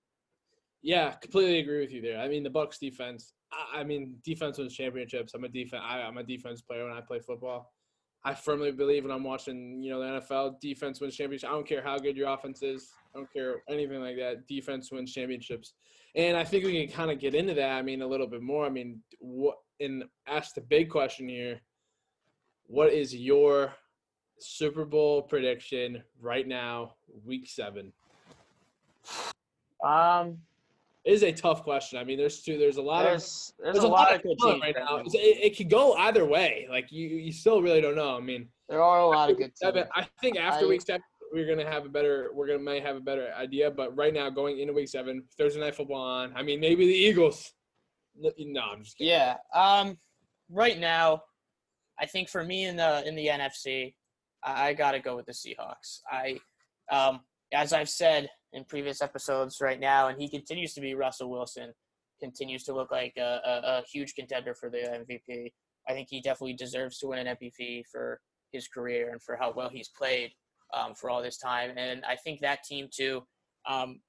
[0.87, 2.21] Yeah, completely agree with you there.
[2.21, 3.33] I mean, the Bucks defense.
[3.75, 5.35] I, mean, defense wins championships.
[5.35, 5.83] I'm a defense.
[5.85, 7.73] I'm a defense player when I play football.
[8.25, 11.51] I firmly believe when I'm watching, you know, the NFL, defense wins championships.
[11.51, 12.93] I don't care how good your offense is.
[13.13, 14.47] I don't care anything like that.
[14.47, 15.75] Defense wins championships,
[16.15, 17.73] and I think we can kind of get into that.
[17.73, 18.65] I mean, a little bit more.
[18.65, 21.61] I mean, what and ask the big question here:
[22.69, 23.75] What is your
[24.39, 26.95] Super Bowl prediction right now,
[27.25, 27.93] Week Seven?
[29.85, 30.39] Um,
[31.07, 32.01] It is a tough question.
[32.01, 32.59] I mean, there's two.
[32.59, 34.97] There's a lot of there's there's, there's a lot of good teams right now.
[34.99, 36.67] It, it could go either way.
[36.69, 38.17] Like you, you still really don't know.
[38.17, 39.93] I mean, There are a lot of good seven, teams.
[39.95, 42.31] I think after I- week seven, we're gonna have a better.
[42.35, 43.71] We're gonna may have a better idea.
[43.71, 46.33] But right now, going into week seven, Thursday night football on.
[46.35, 47.53] I mean, maybe the Eagles.
[48.17, 49.13] No, I'm just kidding.
[49.13, 49.37] Yeah.
[49.55, 49.99] Um,
[50.51, 51.23] right now,
[52.01, 53.95] I think for me in the in the NFC,
[54.43, 56.01] I, I got to go with the Seahawks.
[56.11, 56.41] I,
[56.91, 57.21] um,
[57.53, 61.73] as I've said in previous episodes, right now, and he continues to be Russell Wilson,
[62.21, 65.53] continues to look like a, a, a huge contender for the MVP.
[65.89, 68.19] I think he definitely deserves to win an MVP for
[68.53, 70.31] his career and for how well he's played
[70.75, 71.77] um, for all this time.
[71.77, 73.23] And I think that team too.
[73.69, 74.01] Um,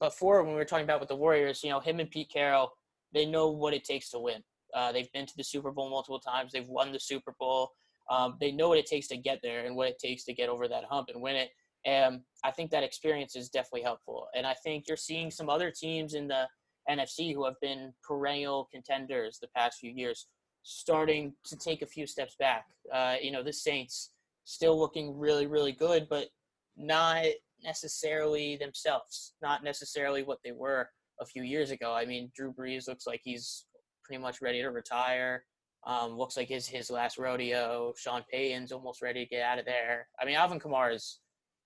[0.00, 2.72] before when we were talking about with the Warriors, you know, him and Pete Carroll,
[3.12, 4.42] they know what it takes to win.
[4.74, 6.52] Uh, they've been to the Super Bowl multiple times.
[6.52, 7.70] They've won the Super Bowl.
[8.10, 10.50] Um, they know what it takes to get there and what it takes to get
[10.50, 11.50] over that hump and win it.
[11.86, 14.28] And I think that experience is definitely helpful.
[14.34, 16.48] And I think you're seeing some other teams in the
[16.90, 20.26] NFC who have been perennial contenders the past few years
[20.62, 22.64] starting to take a few steps back.
[22.92, 24.10] Uh, you know, the Saints
[24.44, 26.28] still looking really, really good, but
[26.76, 27.26] not
[27.62, 30.88] necessarily themselves, not necessarily what they were
[31.20, 31.94] a few years ago.
[31.94, 33.66] I mean, Drew Brees looks like he's
[34.02, 35.44] pretty much ready to retire.
[35.86, 37.92] Um, looks like his his last rodeo.
[37.96, 40.08] Sean Payton's almost ready to get out of there.
[40.18, 41.18] I mean, Alvin Kamara is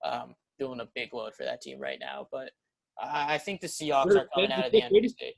[0.03, 2.51] um, doing a big load for that team right now, but
[3.01, 5.33] I, I think the Seahawks are coming out of the NFC.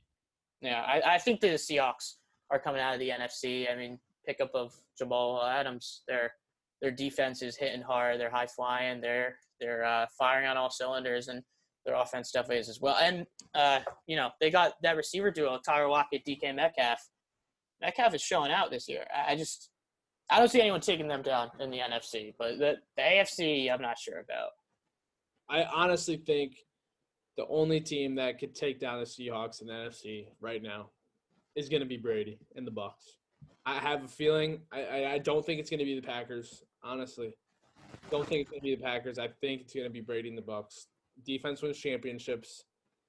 [0.60, 2.14] Yeah, I, I think the Seahawks
[2.50, 3.70] are coming out of the NFC.
[3.70, 6.32] I mean, pickup of Jamal Adams, their
[6.80, 8.18] their defense is hitting hard.
[8.20, 9.00] They're high flying.
[9.00, 11.42] They're they're uh, firing on all cylinders, and
[11.84, 12.96] their offense definitely is as well.
[13.00, 17.00] And uh, you know, they got that receiver duo, Tyler Lockett, DK Metcalf.
[17.80, 19.04] Metcalf is showing out this year.
[19.14, 19.70] I I just
[20.30, 23.82] I don't see anyone taking them down in the NFC, but the, the AFC, I'm
[23.82, 24.50] not sure about.
[25.50, 26.56] I honestly think
[27.36, 30.90] the only team that could take down the Seahawks in the NFC right now
[31.56, 33.18] is going to be Brady and the Bucks.
[33.66, 34.60] I have a feeling.
[34.72, 36.62] I, I, I don't think it's going to be the Packers.
[36.82, 37.34] Honestly,
[38.10, 39.18] don't think it's going to be the Packers.
[39.18, 40.88] I think it's going to be Brady and the Bucks.
[41.26, 42.64] Defense wins championships.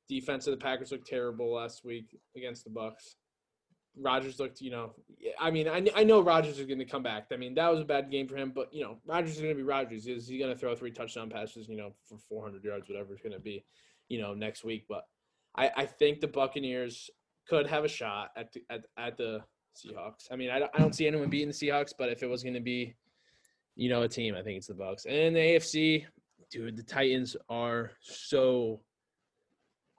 [0.10, 3.16] Defense of the Packers looked terrible last week against the Bucks.
[3.98, 4.92] Rodgers looked, you know,
[5.40, 7.28] I mean, I, I know Rodgers is going to come back.
[7.32, 9.54] I mean, that was a bad game for him, but, you know, Rodgers is going
[9.54, 10.08] to be Rodgers.
[10.08, 13.22] Is he going to throw three touchdown passes, you know, for 400 yards, whatever it's
[13.22, 13.64] going to be,
[14.10, 14.86] you know, next week?
[14.90, 15.08] But
[15.56, 17.10] I, I think the Buccaneers
[17.48, 19.44] could have a shot at the, at, at the
[19.76, 20.32] Seahawks.
[20.32, 22.56] I mean, I, I don't see anyone beating the Seahawks, but if it was going
[22.56, 22.96] to be,
[23.76, 25.06] you know, a team, I think it's the Bucks.
[25.06, 26.06] And the AFC,
[26.50, 28.82] dude, the Titans are so.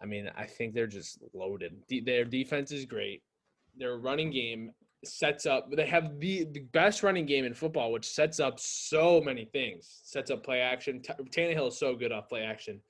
[0.01, 1.75] I mean, I think they're just loaded.
[1.89, 3.23] De- their defense is great.
[3.79, 4.73] Their running game
[5.05, 5.71] sets up.
[5.71, 10.01] They have the, the best running game in football, which sets up so many things.
[10.05, 11.03] Sets up play action.
[11.03, 12.81] T- Tannehill is so good off play action,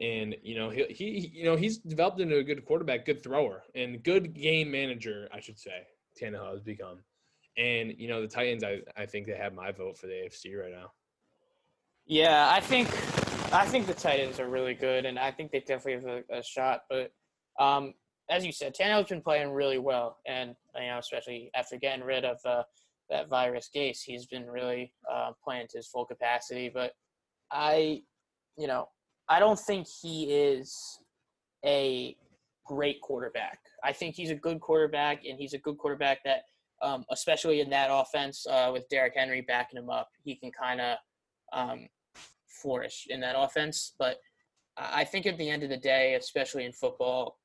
[0.00, 3.62] and you know he, he you know he's developed into a good quarterback, good thrower,
[3.74, 5.86] and good game manager, I should say.
[6.20, 6.98] Tannehill has become,
[7.56, 8.64] and you know the Titans.
[8.64, 10.92] I I think they have my vote for the AFC right now.
[12.06, 12.88] Yeah, I think
[13.52, 16.42] I think the Titans are really good, and I think they definitely have a, a
[16.42, 16.82] shot.
[16.90, 17.12] But
[17.58, 17.94] um,
[18.30, 22.24] as you said, Tannehill's been playing really well, and you know, especially after getting rid
[22.24, 22.62] of uh,
[23.10, 26.70] that virus case, he's been really uh, playing to his full capacity.
[26.72, 26.92] But
[27.52, 28.02] I,
[28.56, 28.88] you know,
[29.28, 30.98] I don't think he is
[31.64, 32.16] a
[32.66, 33.58] great quarterback.
[33.82, 36.42] I think he's a good quarterback, and he's a good quarterback that,
[36.82, 40.80] um, especially in that offense uh, with Derrick Henry backing him up, he can kind
[40.80, 40.96] of
[41.52, 41.88] um,
[42.48, 43.94] flourish in that offense.
[43.98, 44.16] But
[44.78, 47.38] I I think at the end of the day, especially in football,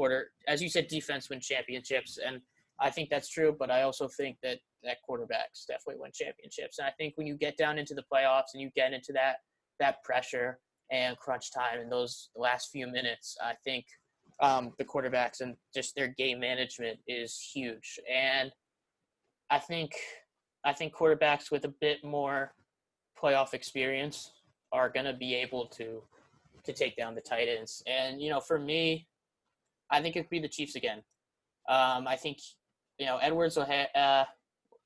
[0.00, 2.40] quarter, as you said, defense win championships, and
[2.80, 3.54] I think that's true.
[3.58, 6.78] But I also think that that quarterbacks definitely win championships.
[6.78, 9.36] And I think when you get down into the playoffs and you get into that
[9.78, 10.58] that pressure
[10.90, 13.84] and crunch time in those last few minutes, I think
[14.40, 18.00] um, the quarterbacks and just their game management is huge.
[18.10, 18.50] And
[19.50, 19.92] I think
[20.64, 22.54] I think quarterbacks with a bit more
[23.22, 24.32] playoff experience
[24.72, 26.02] are going to be able to
[26.64, 27.82] to take down the Titans.
[27.86, 29.06] And you know, for me,
[29.90, 31.02] I think it'd be the Chiefs again.
[31.68, 32.38] Um, I think
[32.98, 34.24] you know Edwards uh, uh,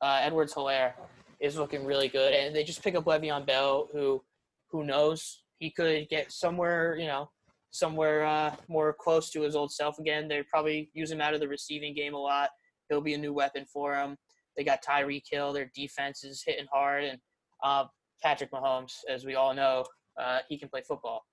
[0.03, 0.93] Edwards Helaire
[1.41, 4.23] is looking really good, and they just pick up Le'Veon Bell, who
[4.71, 7.31] who knows he could get somewhere you know
[7.71, 10.29] somewhere uh, more close to his old self again.
[10.29, 12.51] They probably use him out of the receiving game a lot.
[12.89, 14.17] He'll be a new weapon for them.
[14.57, 15.53] They got Tyreek Hill.
[15.53, 17.19] Their defense is hitting hard, and
[17.63, 17.85] uh,
[18.23, 19.85] Patrick Mahomes, as we all know,
[20.21, 21.25] uh, he can play football.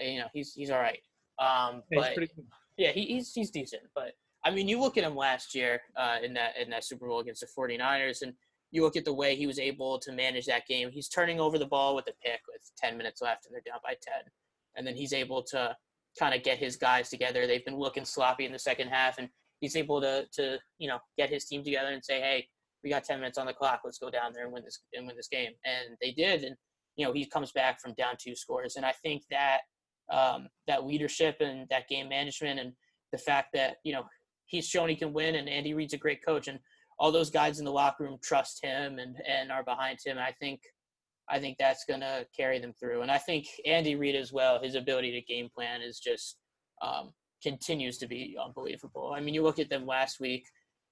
[0.00, 1.00] You know, he's he's all right.
[1.40, 2.16] Um, but
[2.78, 3.82] yeah, he, he's he's decent.
[3.94, 4.12] But
[4.44, 7.20] I mean, you look at him last year uh, in that in that Super Bowl
[7.20, 8.32] against the 49ers, and
[8.70, 10.90] you look at the way he was able to manage that game.
[10.90, 13.80] He's turning over the ball with a pick with 10 minutes left, and they're down
[13.82, 14.22] by 10,
[14.76, 15.76] and then he's able to
[16.18, 17.46] kind of get his guys together.
[17.46, 19.28] They've been looking sloppy in the second half, and
[19.60, 22.46] he's able to to you know get his team together and say, hey,
[22.84, 23.80] we got 10 minutes on the clock.
[23.84, 25.52] Let's go down there and win this and win this game.
[25.64, 26.54] And they did, and
[26.94, 29.62] you know he comes back from down two scores, and I think that
[30.10, 32.72] um, that leadership and that game management and
[33.12, 34.04] the fact that you know
[34.46, 36.58] he's shown he can win, and Andy Reid's a great coach, and
[36.98, 40.18] all those guys in the locker room trust him and and are behind him.
[40.18, 40.60] I think
[41.30, 43.02] I think that's going to carry them through.
[43.02, 46.38] And I think Andy Reid as well, his ability to game plan is just
[46.80, 49.12] um, continues to be unbelievable.
[49.14, 50.44] I mean, you look at them last week,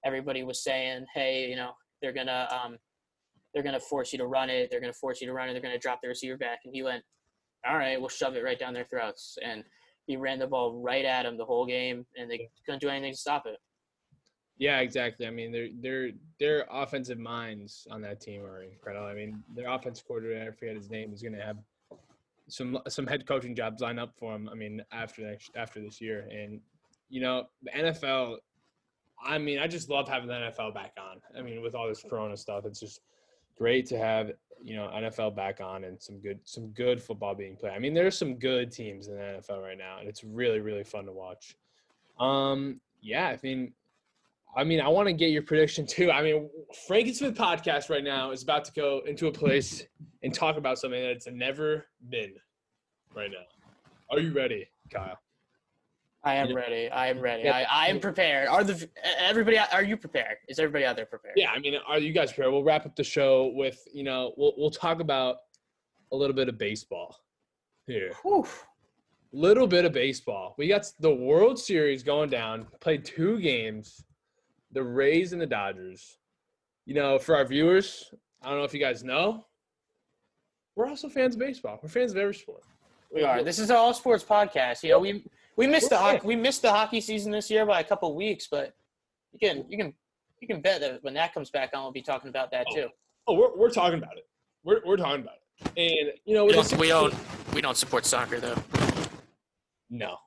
[0.05, 2.77] everybody was saying, hey, you know, they're to um,
[3.53, 4.69] they're going to force you to run it.
[4.69, 5.53] They're going to force you to run it.
[5.53, 6.59] They're going to drop the receiver back.
[6.65, 7.03] And he went,
[7.67, 9.37] all right, we'll shove it right down their throats.
[9.43, 9.63] And
[10.05, 13.13] he ran the ball right at them the whole game, and they couldn't do anything
[13.13, 13.57] to stop it.
[14.59, 15.27] Yeah, exactly.
[15.27, 19.05] I mean, their their their offensive minds on that team are incredible.
[19.05, 21.57] I mean, their offensive coordinator, I forget his name, is going to have
[22.47, 24.49] some some head coaching jobs lined up for him.
[24.51, 26.59] I mean, after next after this year, and
[27.09, 28.37] you know, the NFL.
[29.23, 31.19] I mean, I just love having the NFL back on.
[31.35, 33.01] I mean, with all this Corona stuff, it's just
[33.57, 34.31] great to have
[34.63, 37.73] you know NFL back on and some good some good football being played.
[37.73, 40.83] I mean, there's some good teams in the NFL right now, and it's really really
[40.83, 41.55] fun to watch.
[42.19, 43.73] Um, yeah, I mean,
[44.55, 46.11] I mean, I want to get your prediction too.
[46.11, 46.49] I mean,
[46.87, 49.85] Frank and Smith podcast right now is about to go into a place
[50.23, 52.33] and talk about something that it's never been
[53.15, 53.45] right now.
[54.09, 55.19] Are you ready, Kyle?
[56.27, 56.89] I am ready.
[56.89, 57.49] I am ready.
[57.49, 58.49] I, I am prepared.
[58.49, 59.57] Are the everybody?
[59.57, 60.37] Are you prepared?
[60.49, 61.35] Is everybody out there prepared?
[61.37, 62.51] Yeah, I mean, are you guys prepared?
[62.51, 65.37] We'll wrap up the show with you know we'll we'll talk about
[66.11, 67.15] a little bit of baseball
[67.85, 68.11] here.
[68.23, 68.45] Whew.
[69.31, 70.53] Little bit of baseball.
[70.57, 72.67] We got the World Series going down.
[72.81, 74.03] Played two games
[74.73, 76.17] the Rays and the Dodgers.
[76.85, 78.11] You know, for our viewers,
[78.41, 79.45] I don't know if you guys know,
[80.75, 81.79] we're also fans of baseball.
[81.81, 82.63] We're fans of every sport.
[83.13, 83.43] We are.
[83.43, 84.83] This is an all sports podcast.
[84.83, 85.23] You know, we
[85.57, 88.47] we missed the hockey, we missed the hockey season this year by a couple weeks,
[88.49, 88.75] but
[89.33, 89.93] you can you can
[90.39, 92.75] you can bet that when that comes back on, we'll be talking about that oh.
[92.75, 92.87] too.
[93.27, 94.27] Oh, we're we're talking about it.
[94.63, 95.71] We're we're talking about it.
[95.75, 97.13] And you know, we don't, we don't
[97.53, 98.55] we don't support soccer though.
[99.89, 100.17] No.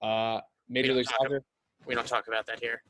[0.00, 1.42] Uh, Major League Soccer.
[1.86, 2.82] We don't talk about that here.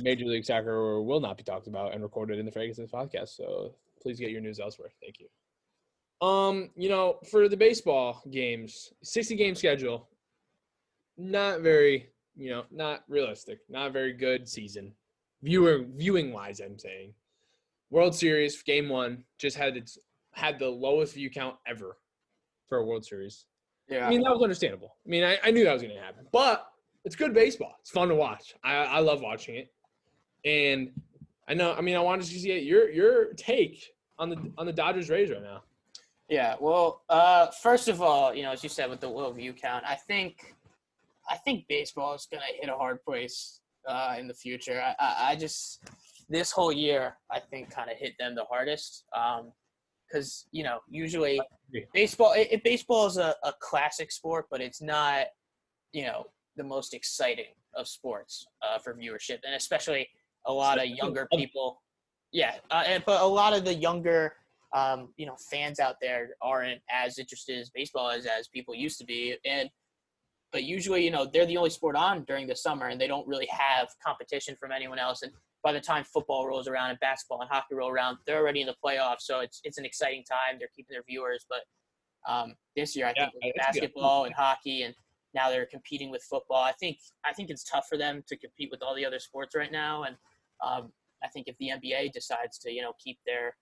[0.00, 3.36] Major League Soccer will not be talked about and recorded in the Ferguson podcast.
[3.36, 4.90] So please get your news elsewhere.
[5.00, 6.26] Thank you.
[6.26, 10.08] Um, you know, for the baseball games, 60 game schedule,
[11.16, 14.92] not very, you know, not realistic, not very good season.
[15.42, 17.12] Viewer viewing wise, I'm saying.
[17.90, 19.98] World Series game one just had its
[20.32, 21.96] had the lowest view count ever
[22.68, 23.46] for a World Series.
[23.88, 24.06] Yeah.
[24.06, 24.96] I mean, that was understandable.
[25.06, 26.26] I mean, I, I knew that was gonna happen.
[26.32, 26.66] But
[27.04, 27.76] it's good baseball.
[27.80, 28.54] It's fun to watch.
[28.64, 29.72] I, I love watching it.
[30.44, 30.90] And
[31.46, 34.72] I know, I mean, I wanted to see your your take on the on the
[34.72, 35.62] Dodgers Rays right now.
[36.28, 39.52] Yeah, well, uh, first of all, you know, as you said with the low view
[39.52, 40.54] count, I think
[41.28, 44.80] I think baseball is gonna hit a hard place uh, in the future.
[44.80, 45.82] I, I, I, just
[46.28, 49.04] this whole year, I think, kind of hit them the hardest.
[50.08, 51.40] because um, you know, usually
[51.92, 55.26] baseball, it, it, baseball is a, a classic sport, but it's not,
[55.92, 56.24] you know,
[56.56, 60.08] the most exciting of sports uh, for viewership, and especially
[60.46, 61.82] a lot of younger people.
[62.32, 64.34] Yeah, uh, and, but a lot of the younger,
[64.74, 68.98] um, you know, fans out there aren't as interested as baseball as as people used
[68.98, 69.68] to be, and
[70.54, 73.26] but usually, you know, they're the only sport on during the summer, and they don't
[73.26, 75.22] really have competition from anyone else.
[75.22, 75.32] And
[75.64, 78.68] by the time football rolls around and basketball and hockey roll around, they're already in
[78.68, 80.60] the playoffs, so it's it's an exciting time.
[80.60, 84.94] They're keeping their viewers, but um, this year I think yeah, basketball and hockey and
[85.34, 86.62] now they're competing with football.
[86.62, 89.56] I think I think it's tough for them to compete with all the other sports
[89.56, 90.14] right now, and
[90.64, 90.92] um,
[91.24, 93.56] I think if the NBA decides to, you know, keep their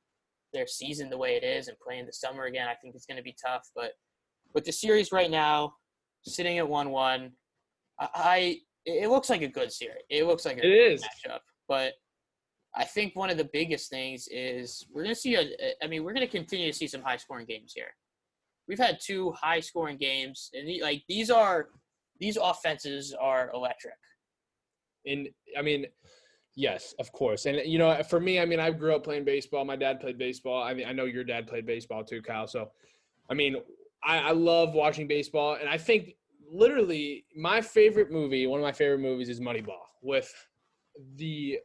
[0.53, 3.07] their season the way it is and play in the summer again, I think it's
[3.07, 3.71] going to be tough.
[3.75, 3.93] But
[4.53, 5.73] with the series right now,
[6.25, 7.33] sitting at one-one,
[7.99, 10.03] I it looks like a good series.
[10.11, 11.03] It looks like a it is.
[11.03, 11.39] matchup.
[11.69, 11.93] But
[12.75, 15.45] I think one of the biggest things is we're going to see a.
[15.83, 17.95] I mean, we're going to continue to see some high-scoring games here.
[18.69, 21.69] we've had two high scoring games, and the, like these are
[22.21, 23.95] these offenses are electric.
[25.07, 25.87] And I mean,
[26.55, 27.47] yes, of course.
[27.47, 29.65] And you know, for me, I mean, I grew up playing baseball.
[29.65, 30.63] My dad played baseball.
[30.63, 32.47] I mean, I know your dad played baseball too, Kyle.
[32.47, 32.71] So,
[33.31, 33.57] I mean,
[34.05, 36.17] I, I love watching baseball, and I think
[36.51, 40.33] literally my favorite movie, one of my favorite movies, is Moneyball with
[41.17, 41.59] the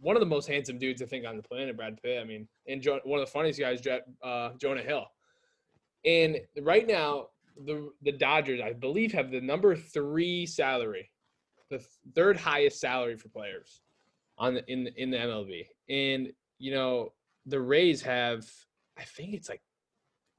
[0.00, 2.20] one of the most handsome dudes I think on the planet, Brad Pitt.
[2.20, 3.82] I mean, and jo- one of the funniest guys,
[4.22, 5.06] uh, Jonah Hill.
[6.04, 7.28] And right now,
[7.64, 11.10] the the Dodgers, I believe, have the number three salary,
[11.70, 11.84] the
[12.14, 13.80] third highest salary for players
[14.38, 15.66] on the, in in the MLB.
[15.88, 17.12] And you know,
[17.46, 18.46] the Rays have,
[18.98, 19.62] I think it's like,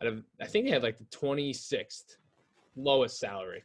[0.02, 2.18] out of I think they had like the twenty sixth
[2.76, 3.64] lowest salary.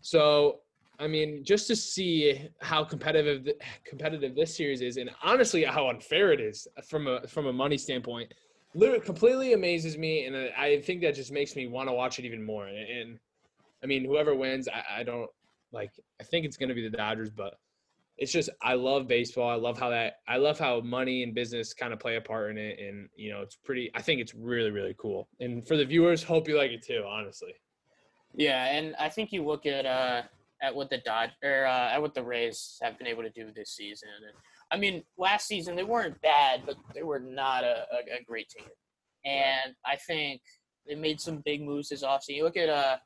[0.00, 0.60] So
[0.98, 3.48] I mean, just to see how competitive
[3.84, 7.76] competitive this series is, and honestly, how unfair it is from a from a money
[7.76, 8.32] standpoint,
[9.04, 12.42] completely amazes me, and I think that just makes me want to watch it even
[12.42, 12.66] more.
[12.66, 13.18] And, and
[13.82, 15.30] I mean, whoever wins, I, I don't
[15.72, 15.90] like.
[16.20, 17.58] I think it's going to be the Dodgers, but
[18.18, 19.48] it's just I love baseball.
[19.48, 22.50] I love how that I love how money and business kind of play a part
[22.50, 23.90] in it, and you know, it's pretty.
[23.94, 27.04] I think it's really really cool, and for the viewers, hope you like it too.
[27.06, 27.52] Honestly.
[28.34, 30.22] Yeah, and I think you look at uh
[30.62, 33.50] at what the Dodge or uh, at what the Rays have been able to do
[33.54, 34.08] this season.
[34.26, 34.34] And
[34.70, 38.48] I mean, last season they weren't bad, but they were not a, a, a great
[38.48, 38.66] team.
[39.24, 39.94] And right.
[39.94, 40.40] I think
[40.86, 42.36] they made some big moves this offseason.
[42.36, 42.96] You look at uh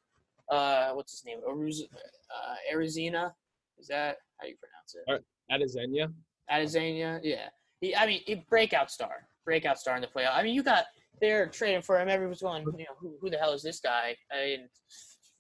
[0.53, 1.39] uh what's his name?
[1.49, 3.35] Aruz, uh, Arizona.
[3.79, 5.25] Is that how you pronounce it?
[5.51, 6.13] Adesanya.
[6.51, 7.49] Adesanya, yeah.
[7.81, 10.35] He, I mean, he, breakout star, breakout star in the playoff.
[10.35, 10.85] I mean, you got
[11.21, 12.09] they're trading for him.
[12.09, 14.17] Everyone's going, you know, who, who the hell is this guy?
[14.33, 14.69] I mean,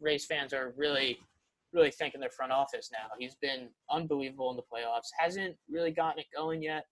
[0.00, 1.18] Rays fans are really
[1.72, 3.14] really thanking their front office now.
[3.18, 5.08] He's been unbelievable in the playoffs.
[5.18, 6.84] Hasn't really gotten it going yet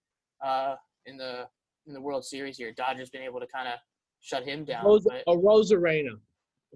[0.45, 1.47] uh, in the
[1.87, 2.73] in the World Series here.
[2.73, 3.75] Dodgers been able to kind of
[4.21, 4.85] shut him down.
[4.85, 6.19] But, Arozarena.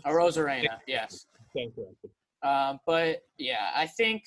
[0.05, 1.27] A Rosarena, yes.
[1.55, 2.49] Thank you.
[2.49, 4.25] Um, but yeah, I think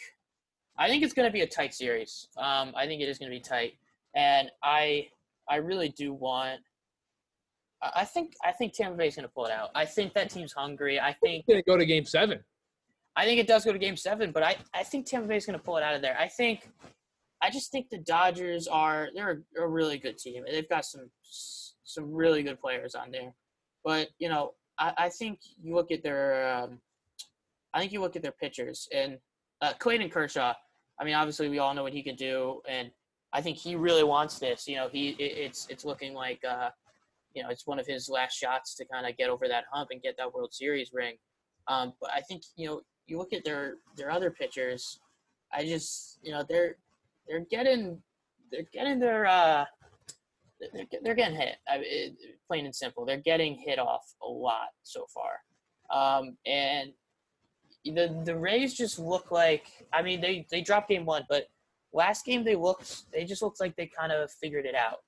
[0.77, 2.27] I think it's going to be a tight series.
[2.37, 3.73] Um, I think it is going to be tight,
[4.15, 5.07] and I
[5.49, 6.61] I really do want.
[7.81, 9.69] I think I think Tampa Bay is going to pull it out.
[9.75, 10.99] I think that team's hungry.
[10.99, 12.39] I think going to go to Game Seven.
[13.15, 15.45] I think it does go to game seven, but I, I think Tampa Bay is
[15.45, 16.17] going to pull it out of there.
[16.19, 16.69] I think,
[17.41, 20.43] I just think the Dodgers are they're a, really good team.
[20.49, 23.33] They've got some some really good players on there,
[23.83, 26.79] but you know I, I think you look at their um,
[27.73, 29.17] I think you look at their pitchers and
[29.61, 30.53] uh, Clayton Kershaw.
[30.99, 32.89] I mean, obviously we all know what he can do, and
[33.33, 34.67] I think he really wants this.
[34.67, 36.69] You know, he it, it's it's looking like uh,
[37.33, 39.89] you know it's one of his last shots to kind of get over that hump
[39.91, 41.15] and get that World Series ring.
[41.67, 44.99] Um, but I think you know you look at their their other pitchers,
[45.51, 46.77] I just you know they're
[47.27, 48.01] they're getting
[48.51, 49.65] they're getting their uh
[50.73, 51.57] they're, they're getting hit.
[51.67, 52.17] I mean,
[52.47, 55.41] plain and simple, they're getting hit off a lot so far,
[55.93, 56.91] um, and
[57.85, 61.47] the the Rays just look like I mean they they dropped game one, but
[61.93, 64.99] last game they looked they just looked like they kind of figured it out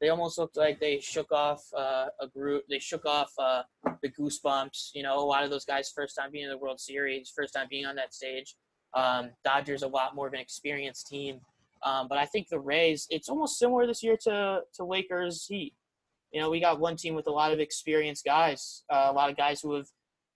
[0.00, 2.64] they almost looked like they shook off uh, a group.
[2.68, 3.62] They shook off uh,
[4.02, 4.90] the goosebumps.
[4.94, 7.54] You know, a lot of those guys first time being in the World Series, first
[7.54, 8.56] time being on that stage.
[8.94, 11.40] Um, Dodgers a lot more of an experienced team,
[11.82, 13.06] um, but I think the Rays.
[13.10, 15.74] It's almost similar this year to to Lakers Heat.
[16.32, 19.30] You know, we got one team with a lot of experienced guys, uh, a lot
[19.30, 19.86] of guys who have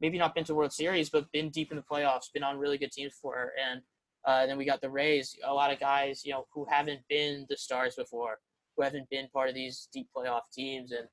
[0.00, 2.78] maybe not been to World Series, but been deep in the playoffs, been on really
[2.78, 3.52] good teams for.
[3.70, 3.82] And
[4.24, 7.46] uh, then we got the Rays, a lot of guys, you know, who haven't been
[7.48, 8.38] the stars before
[8.80, 10.92] who haven't been part of these deep playoff teams.
[10.92, 11.06] And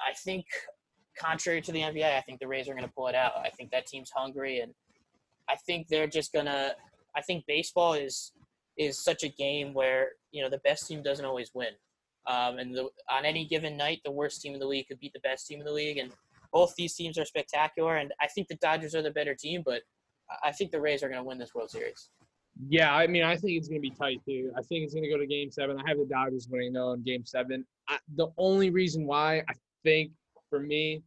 [0.00, 0.46] I think,
[1.18, 3.32] contrary to the NBA, I think the Rays are going to pull it out.
[3.38, 4.72] I think that team's hungry, and
[5.48, 6.74] I think they're just going to.
[7.16, 8.32] I think baseball is
[8.76, 11.72] is such a game where you know the best team doesn't always win.
[12.26, 15.14] Um, and the, on any given night, the worst team in the league could beat
[15.14, 15.96] the best team in the league.
[15.96, 16.12] And
[16.52, 17.96] both these teams are spectacular.
[17.96, 19.82] And I think the Dodgers are the better team, but
[20.42, 22.10] I think the Rays are going to win this World Series.
[22.68, 24.50] Yeah, I mean, I think it's going to be tight too.
[24.56, 25.78] I think it's going to go to Game Seven.
[25.78, 27.64] I have the Dodgers winning though in Game Seven.
[27.88, 30.10] I, the only reason why I think
[30.50, 31.02] for me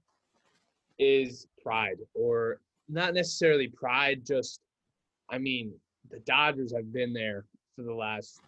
[0.98, 4.22] is pride, or not necessarily pride.
[4.26, 4.62] Just,
[5.30, 5.74] I mean,
[6.10, 8.39] the Dodgers have been there for the last.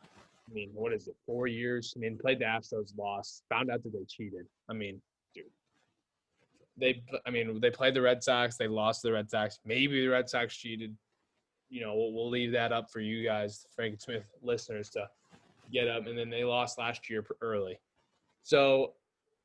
[0.50, 1.16] I mean, what is it?
[1.26, 1.94] Four years.
[1.98, 4.46] I mean, played the Astros, lost, found out that they cheated.
[4.70, 5.02] I mean,
[6.78, 7.04] they.
[7.26, 8.58] I mean, they played the Red Sox.
[8.58, 9.60] They lost the Red Sox.
[9.66, 10.96] Maybe the Red Sox cheated
[11.74, 15.10] you know, we'll, we'll leave that up for you guys, Frank Smith listeners, to
[15.72, 16.06] get up.
[16.06, 17.80] And then they lost last year early.
[18.44, 18.94] So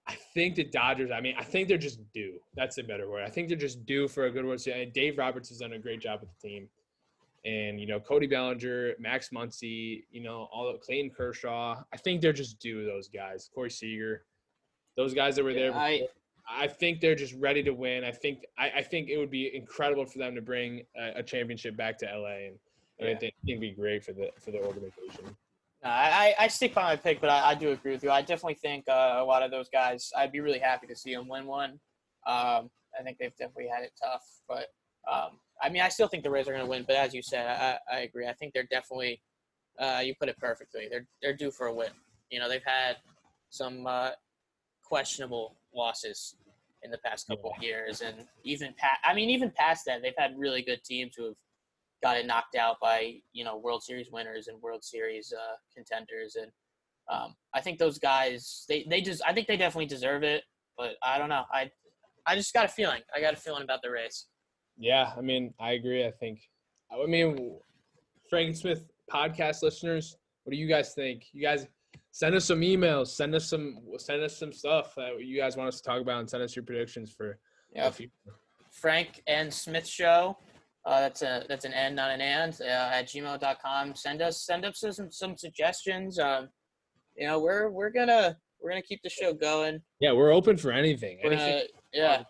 [0.06, 2.34] I think the Dodgers, I mean, I think they're just due.
[2.54, 3.24] That's a better word.
[3.24, 4.92] I think they're just due for a good World Series.
[4.92, 6.68] Dave Roberts has done a great job with the team.
[7.46, 11.82] And, you know, Cody Bellinger, Max Muncy, you know, all of Clayton Kershaw.
[11.94, 13.48] I think they're just due those guys.
[13.54, 14.24] Corey Seager.
[14.98, 15.74] Those guys that were there.
[15.74, 16.08] I,
[16.48, 18.04] I think they're just ready to win.
[18.04, 21.22] I think I, I think it would be incredible for them to bring a, a
[21.22, 22.58] championship back to LA, and,
[23.00, 25.36] and I think it'd be great for the for the organization.
[25.82, 28.10] No, I, I I stick by my pick, but I, I do agree with you.
[28.10, 30.10] I definitely think uh, a lot of those guys.
[30.16, 31.72] I'd be really happy to see them win one.
[32.26, 34.68] Um, I think they've definitely had it tough, but
[35.10, 36.84] um, I mean, I still think the Rays are going to win.
[36.86, 38.26] But as you said, I, I agree.
[38.26, 39.20] I think they're definitely.
[39.78, 40.88] Uh, you put it perfectly.
[40.90, 41.90] They're they're due for a win.
[42.30, 42.96] You know, they've had
[43.50, 44.10] some uh,
[44.82, 46.36] questionable losses
[46.82, 49.00] in the past couple of years, and even past.
[49.04, 51.34] I mean, even past that, they've had really good teams who have
[52.02, 56.36] got it knocked out by you know World Series winners and World Series uh, contenders,
[56.36, 56.50] and
[57.10, 60.42] um, I think those guys they they just I think they definitely deserve it,
[60.76, 61.44] but I don't know.
[61.52, 61.70] I
[62.26, 63.00] I just got a feeling.
[63.14, 64.26] I got a feeling about the race.
[64.76, 66.06] Yeah, I mean, I agree.
[66.06, 66.40] I think,
[66.92, 67.58] I mean,
[68.30, 71.24] Frank Smith podcast listeners, what do you guys think?
[71.32, 71.66] You guys
[72.18, 75.68] send us some emails, send us some, send us some stuff that you guys want
[75.68, 77.38] us to talk about, and send us your predictions for
[77.72, 77.92] the Yeah.
[78.72, 80.36] Frank and Smith show.
[80.84, 82.60] Uh, that's a that's an N, not an and.
[82.60, 83.94] Uh, at gmail.com.
[83.94, 86.18] Send us send us some some suggestions.
[86.18, 86.48] Um,
[87.16, 89.80] you know, we're we're gonna we're gonna keep the show going.
[90.00, 91.20] Yeah, we're open for anything.
[91.22, 91.52] We're anything.
[91.52, 92.24] gonna, yeah, I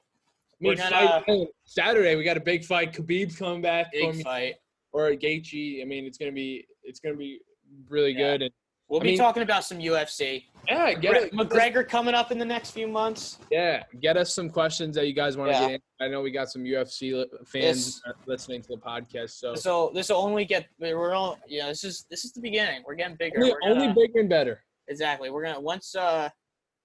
[0.60, 2.92] mean, gonna- fight- Saturday we got a big fight.
[2.92, 4.56] Khabib's coming back, big from- fight.
[4.92, 5.80] or Gaethje.
[5.80, 7.40] I mean, it's gonna be it's gonna be
[7.88, 8.18] really Yeah.
[8.32, 8.42] good.
[8.42, 8.52] And
[8.88, 10.44] We'll I be mean- talking about some UFC.
[10.66, 11.32] yeah, get Gre- it.
[11.34, 13.38] McGregor coming up in the next few months.
[13.50, 15.80] Yeah, get us some questions that you guys want to get in.
[16.00, 20.08] I know we got some UFC fans uh, listening to the podcast, so So this
[20.08, 21.66] will only get we're all yeah.
[21.68, 22.82] This is this is the beginning.
[22.86, 23.38] We're getting bigger.
[23.38, 24.64] only, We're gonna- only bigger and better.
[24.88, 25.28] exactly.
[25.30, 26.30] We're gonna once uh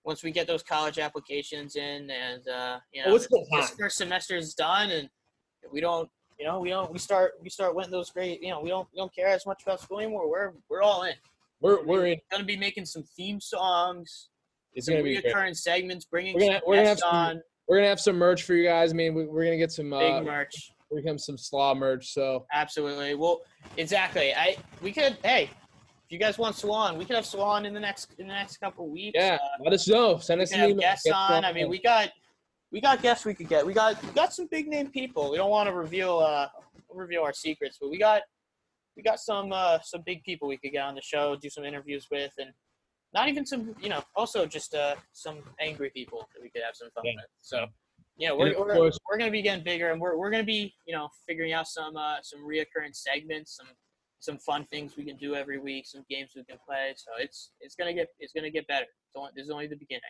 [0.03, 4.35] once we get those college applications in and uh you know Oh, this first semester
[4.35, 5.09] is done and
[5.71, 8.59] we don't you know we don't we start we start winning those great you know
[8.59, 10.29] we don't we don't care as much about school anymore.
[10.29, 11.13] We're we're all in.
[11.61, 12.19] We're we're in.
[12.31, 14.29] Gonna be making some theme songs,
[14.73, 15.33] It's gonna be great.
[15.33, 18.15] reoccurring segments, bringing We're gonna- some we're gonna have some on, We're gonna have some
[18.17, 18.91] merch for you guys.
[18.91, 20.71] I mean, we, we're gonna get some big uh, merch.
[20.89, 22.11] we're gonna have some slaw merch.
[22.13, 23.15] So Absolutely.
[23.15, 23.41] Well,
[23.77, 24.33] exactly.
[24.35, 25.17] I we could.
[25.23, 25.43] Hey,
[26.05, 28.57] if you guys want Swan, we could have Swan in the next in the next
[28.57, 29.15] couple weeks.
[29.15, 30.17] yeah, Uh, let us know.
[30.17, 30.75] Send we us an email.
[30.77, 31.29] guests on.
[31.29, 32.11] Swan I mean, we got
[32.71, 33.65] we got guests we could get.
[33.65, 35.31] We got we got some big name people.
[35.31, 36.49] We don't want to reveal uh
[36.91, 38.21] reveal our secrets, but we got
[38.95, 41.65] we got some uh some big people we could get on the show, do some
[41.65, 42.51] interviews with, and
[43.13, 46.75] not even some you know also just uh some angry people that we could have
[46.75, 47.13] some fun Yeah.
[47.15, 47.25] with.
[47.41, 47.65] So.
[48.19, 50.45] And we're, we're, course- we're going to be getting bigger, and we're, we're going to
[50.45, 53.65] be, you know, figuring out some uh, some reoccurring segments, some
[54.19, 56.93] some fun things we can do every week, some games we can play.
[56.95, 58.83] So it's it's gonna get it's gonna get better.
[58.85, 60.03] It's only, this is only the beginning.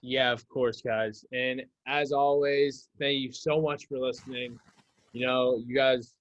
[0.00, 1.24] Yeah, of course, guys.
[1.32, 4.58] And as always, thank you so much for listening.
[5.12, 6.14] You know, you guys,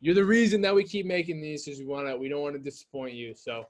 [0.00, 2.54] you're the reason that we keep making these because we want to, we don't want
[2.54, 3.34] to disappoint you.
[3.34, 3.66] So,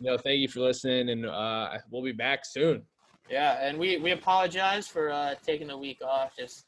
[0.00, 2.82] you know, thank you for listening, and uh, we'll be back soon.
[3.30, 6.34] Yeah, and we we apologize for uh, taking the week off.
[6.38, 6.64] Just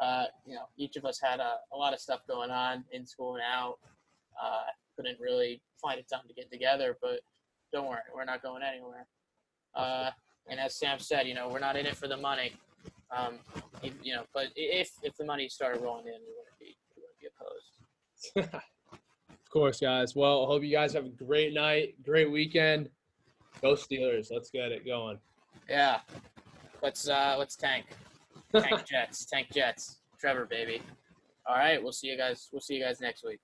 [0.00, 3.04] uh, you know, each of us had a, a lot of stuff going on in
[3.06, 3.78] school and out.
[4.40, 4.62] Uh,
[4.96, 7.20] couldn't really find a time to get together, but
[7.72, 9.06] don't worry, we're not going anywhere.
[9.74, 10.10] Uh,
[10.48, 12.52] and as Sam said, you know, we're not in it for the money.
[13.16, 13.38] Um,
[13.82, 17.02] if- you know, but if if the money started rolling in, we wouldn't be we
[17.02, 17.70] wouldn't be opposed.
[19.54, 20.16] Of course, guys.
[20.16, 22.88] Well, I hope you guys have a great night, great weekend.
[23.62, 24.26] Go Steelers.
[24.32, 25.16] Let's get it going.
[25.70, 26.00] Yeah,
[26.82, 27.86] let's uh, let's tank,
[28.52, 30.00] tank Jets, tank Jets.
[30.18, 30.82] Trevor, baby.
[31.46, 32.48] All right, we'll see you guys.
[32.50, 33.38] We'll see you guys next week.